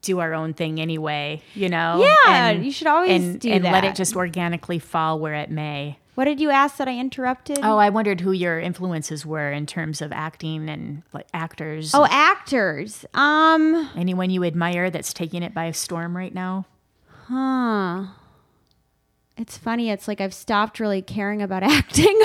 do 0.01 0.19
our 0.19 0.35
own 0.35 0.53
thing 0.53 0.81
anyway, 0.81 1.41
you 1.55 1.69
know? 1.69 2.05
Yeah, 2.27 2.51
you 2.51 2.73
should 2.73 2.89
always 2.89 3.11
and, 3.13 3.39
do 3.41 3.51
and 3.53 3.63
let 3.63 3.85
it 3.85 3.95
just 3.95 4.17
organically 4.17 4.81
fall 4.81 5.21
where 5.21 5.35
it 5.35 5.51
may. 5.51 5.99
What 6.17 6.25
did 6.25 6.41
you 6.41 6.51
ask 6.51 6.79
that 6.79 6.89
I 6.89 6.99
interrupted? 6.99 7.61
Oh, 7.63 7.79
I 7.79 7.91
wondered 7.91 8.21
who 8.21 8.33
your 8.33 8.59
influences 8.59 9.25
were 9.25 9.53
in 9.53 9.65
terms 9.67 10.03
of 10.03 10.11
acting 10.11 10.69
and 10.69 11.03
like 11.13 11.27
actors. 11.33 11.95
Oh, 11.95 12.07
actors. 12.11 13.05
Um, 13.15 13.89
Anyone 13.97 14.31
you 14.31 14.43
admire 14.43 14.91
that's 14.91 15.13
taking 15.13 15.43
it 15.45 15.55
by 15.55 15.71
storm 15.71 16.17
right 16.17 16.35
now? 16.35 16.67
Huh. 17.33 18.05
It's 19.39 19.57
funny. 19.57 19.91
It's 19.91 20.07
like 20.07 20.21
I've 20.21 20.35
stopped 20.35 20.79
really 20.79 21.01
caring 21.03 21.41
about 21.41 21.63
acting. 21.79 22.17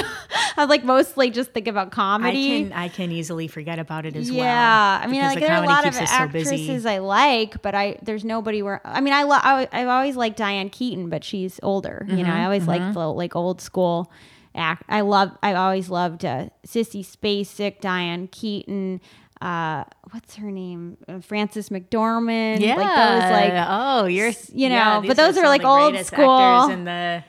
I 0.57 0.65
like 0.65 0.83
mostly 0.83 1.29
just 1.29 1.51
think 1.51 1.67
about 1.67 1.87
I 1.87 1.91
comedy. 1.91 2.63
can 2.63 2.73
I 2.73 2.89
can 2.89 3.11
easily 3.11 3.47
forget 3.47 3.79
about 3.79 4.05
it 4.05 4.15
as 4.15 4.29
well. 4.29 4.39
yeah, 4.41 5.01
I 5.03 5.07
mean, 5.07 5.21
like 5.21 5.35
the 5.35 5.45
there 5.45 5.55
are 5.55 5.63
a 5.63 5.67
lot 5.67 5.85
of 5.87 5.95
us 5.95 6.09
so 6.09 6.15
actresses 6.15 6.85
I 6.85 6.97
like, 6.97 7.61
but 7.61 7.73
I 7.75 7.97
there's 8.01 8.25
nobody 8.25 8.61
where 8.61 8.81
I 8.83 8.99
mean, 9.01 9.13
I 9.13 9.23
lo- 9.23 9.39
I, 9.41 9.67
I've 9.71 9.87
always 9.87 10.15
liked 10.17 10.37
Diane 10.37 10.69
Keaton, 10.69 11.09
but 11.09 11.23
she's 11.23 11.59
older. 11.63 12.05
You 12.07 12.15
Mm-hmm, 12.17 12.23
know, 12.27 12.33
I 12.33 12.43
always 12.43 12.67
liked 12.67 12.93
the 12.93 13.07
like 13.07 13.35
old 13.35 13.61
school 13.61 14.11
act. 14.53 14.83
I 14.89 15.01
love. 15.01 15.31
I 15.41 15.53
always 15.53 15.89
loved 15.89 16.25
uh, 16.25 16.49
Sissy 16.67 17.05
Spacek, 17.05 17.79
Diane 17.79 18.27
Keaton. 18.27 18.99
Uh, 19.41 19.83
what's 20.11 20.35
her 20.35 20.51
name? 20.51 20.97
Uh, 21.07 21.19
Frances 21.19 21.69
McDormand. 21.69 22.59
Yeah. 22.59 22.75
like 22.75 23.21
those 23.21 23.31
like 23.31 23.67
oh, 23.67 24.05
you're 24.05 24.31
you 24.53 24.69
know, 24.69 24.75
yeah, 24.75 25.03
but 25.05 25.17
those 25.17 25.35
some 25.35 25.43
are, 25.43 25.47
like, 25.47 25.63
old 25.63 25.95
school. 26.05 26.69
in 26.69 26.85
the 26.85 27.23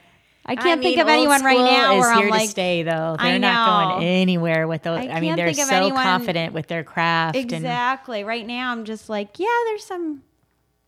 I 0.47 0.57
can't 0.57 0.81
think 0.83 0.97
mean, 0.97 1.01
of 1.01 1.09
anyone 1.09 1.45
right 1.45 1.59
now 1.59 1.97
is 1.97 2.01
where 2.01 2.15
here 2.15 2.23
I'm 2.23 2.29
to 2.29 2.31
like, 2.31 2.49
stay 2.49 2.83
though. 2.83 3.17
They're 3.21 3.39
not 3.39 3.93
going 3.99 4.07
anywhere 4.07 4.67
with 4.67 4.83
those. 4.83 5.01
I 5.01 5.09
I, 5.09 5.21
mean, 5.21 5.37
they're 5.37 5.53
so 5.53 5.69
anyone- 5.75 6.03
confident 6.03 6.55
with 6.55 6.69
their 6.69 6.85
craft. 6.85 7.37
And 7.37 7.53
exactly. 7.53 8.25
Right 8.25 8.47
now, 8.47 8.73
I'm 8.73 8.85
just 8.85 9.11
like, 9.11 9.39
yeah, 9.39 9.47
there's 9.67 9.85
some 9.85 10.23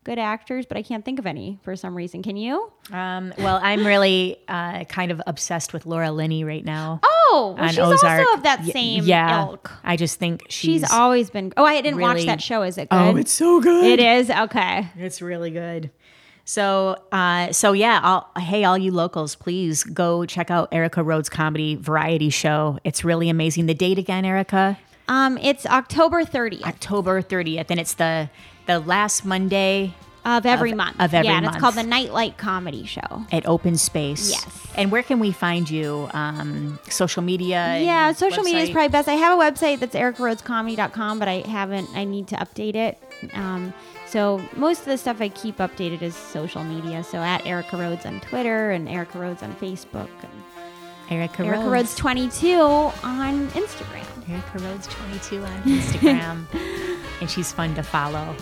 good 0.03 0.17
actors, 0.19 0.65
but 0.65 0.77
I 0.77 0.81
can't 0.81 1.05
think 1.05 1.19
of 1.19 1.25
any 1.27 1.59
for 1.63 1.75
some 1.75 1.95
reason. 1.95 2.23
Can 2.23 2.35
you? 2.37 2.71
um, 2.91 3.33
well, 3.37 3.59
I'm 3.61 3.85
really 3.85 4.37
uh, 4.47 4.83
kind 4.85 5.11
of 5.11 5.21
obsessed 5.27 5.73
with 5.73 5.85
Laura 5.85 6.11
Linney 6.11 6.43
right 6.43 6.65
now. 6.65 6.99
Oh, 7.03 7.55
well, 7.55 7.63
on 7.65 7.69
she's 7.69 7.79
Ozark. 7.79 8.19
also 8.27 8.33
of 8.37 8.43
that 8.43 8.61
Y- 8.61 8.69
same 8.71 9.03
yeah, 9.03 9.45
ilk. 9.47 9.71
I 9.83 9.95
just 9.95 10.17
think 10.19 10.43
she's. 10.49 10.81
She's 10.81 10.91
always 10.91 11.29
been. 11.29 11.53
Oh, 11.57 11.63
I 11.65 11.79
didn't 11.81 11.99
watch 12.01 12.25
that 12.25 12.41
show. 12.41 12.63
Is 12.63 12.77
it 12.77 12.89
good? 12.89 12.95
oh, 12.97 13.15
it's 13.15 13.31
so 13.31 13.61
good. 13.61 13.85
It 13.85 13.99
is 13.99 14.29
okay. 14.29 14.89
It's 14.97 15.21
really 15.21 15.51
good. 15.51 15.91
So, 16.43 16.97
uh, 17.11 17.51
so 17.51 17.71
yeah, 17.71 17.99
I'll, 18.03 18.29
hey, 18.41 18.63
all 18.63 18.77
you 18.77 18.91
locals, 18.91 19.35
please 19.35 19.83
go 19.83 20.25
check 20.25 20.49
out 20.49 20.69
Erica 20.71 21.03
Rhodes' 21.03 21.29
comedy 21.29 21.75
variety 21.75 22.29
show. 22.31 22.79
It's 22.83 23.05
really 23.05 23.29
amazing. 23.29 23.67
The 23.67 23.75
date 23.75 23.99
again, 23.99 24.25
Erica? 24.25 24.77
Um, 25.07 25.37
it's 25.37 25.65
October 25.65 26.23
30th 26.23 26.63
October 26.63 27.21
30th, 27.21 27.67
and 27.69 27.79
it's 27.79 27.93
the 27.95 28.29
the 28.67 28.79
last 28.79 29.25
Monday 29.25 29.93
of 30.23 30.45
every 30.45 30.71
of- 30.71 30.77
month. 30.77 30.95
of 30.99 31.13
every 31.13 31.27
yeah, 31.27 31.37
and 31.37 31.45
it's 31.47 31.57
called 31.57 31.75
the. 31.75 31.83
Nightlight 31.83 32.37
Comedy 32.37 32.85
Show. 32.85 33.25
at 33.31 33.45
Open 33.47 33.75
Space. 33.77 34.29
Yes. 34.29 34.67
And 34.75 34.91
where 34.91 35.03
can 35.03 35.19
we 35.19 35.31
find 35.33 35.69
you? 35.69 36.07
Um, 36.13 36.79
social 36.87 37.21
media? 37.21 37.79
Yeah, 37.81 38.13
social 38.13 38.43
media 38.43 38.61
is 38.61 38.69
probably 38.69 38.87
best. 38.89 39.09
I 39.09 39.13
have 39.15 39.37
a 39.37 39.41
website 39.41 39.79
that's 39.79 39.95
ericarhodescomedy.com, 39.95 41.19
but 41.19 41.27
I 41.27 41.41
haven't. 41.47 41.89
I 41.93 42.03
need 42.05 42.27
to 42.27 42.35
update 42.35 42.75
it. 42.75 42.97
Um, 43.33 43.73
so 44.07 44.41
most 44.55 44.79
of 44.81 44.85
the 44.85 44.97
stuff 44.97 45.19
I 45.21 45.29
keep 45.29 45.57
updated 45.57 46.01
is 46.01 46.15
social 46.15 46.63
media. 46.63 47.03
So 47.03 47.17
at 47.17 47.45
Erica 47.45 47.75
Rhodes 47.77 48.05
on 48.05 48.19
Twitter 48.21 48.71
and 48.71 48.87
Erica 48.87 49.19
Rhodes 49.19 49.41
on 49.43 49.53
Facebook 49.55 50.09
and 50.21 50.31
Erica, 51.11 51.43
Erica 51.43 51.59
Rhodes. 51.59 51.71
Rhodes 51.71 51.95
22 51.95 52.55
on 52.57 53.47
Instagram. 53.49 54.05
Erica 54.29 54.59
Rhodes 54.59 54.87
22 54.87 55.43
on 55.43 55.63
Instagram. 55.63 56.45
and 57.21 57.29
she's 57.29 57.51
fun 57.51 57.75
to 57.75 57.83
follow. 57.83 58.33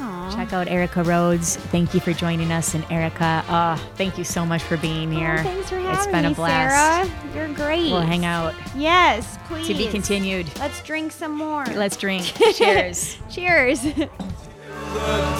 Aw. 0.00 0.34
Check 0.34 0.52
out 0.52 0.68
Erica 0.68 1.02
Rhodes. 1.02 1.56
Thank 1.56 1.94
you 1.94 2.00
for 2.00 2.12
joining 2.12 2.52
us. 2.52 2.74
And 2.74 2.84
Erica, 2.90 3.42
uh, 3.48 3.76
thank 3.96 4.18
you 4.18 4.24
so 4.24 4.44
much 4.44 4.62
for 4.62 4.76
being 4.76 5.10
here. 5.10 5.36
Oh, 5.38 5.42
thanks 5.42 5.70
for 5.70 5.76
having 5.76 5.86
me. 5.86 5.92
It's 5.96 6.06
been 6.06 6.24
me, 6.26 6.32
a 6.32 6.34
blast. 6.34 7.10
Sarah. 7.10 7.34
You're 7.34 7.54
great. 7.54 7.90
We'll 7.90 8.00
hang 8.02 8.26
out 8.26 8.54
Yes, 8.76 9.38
please. 9.46 9.66
to 9.68 9.74
be 9.74 9.88
continued. 9.88 10.46
Let's 10.58 10.82
drink 10.82 11.12
some 11.12 11.32
more. 11.32 11.64
Let's 11.64 11.96
drink. 11.96 12.24
Cheers. 12.54 13.16
Cheers. 13.30 13.82
the 13.82 14.08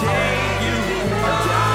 day 0.01 1.69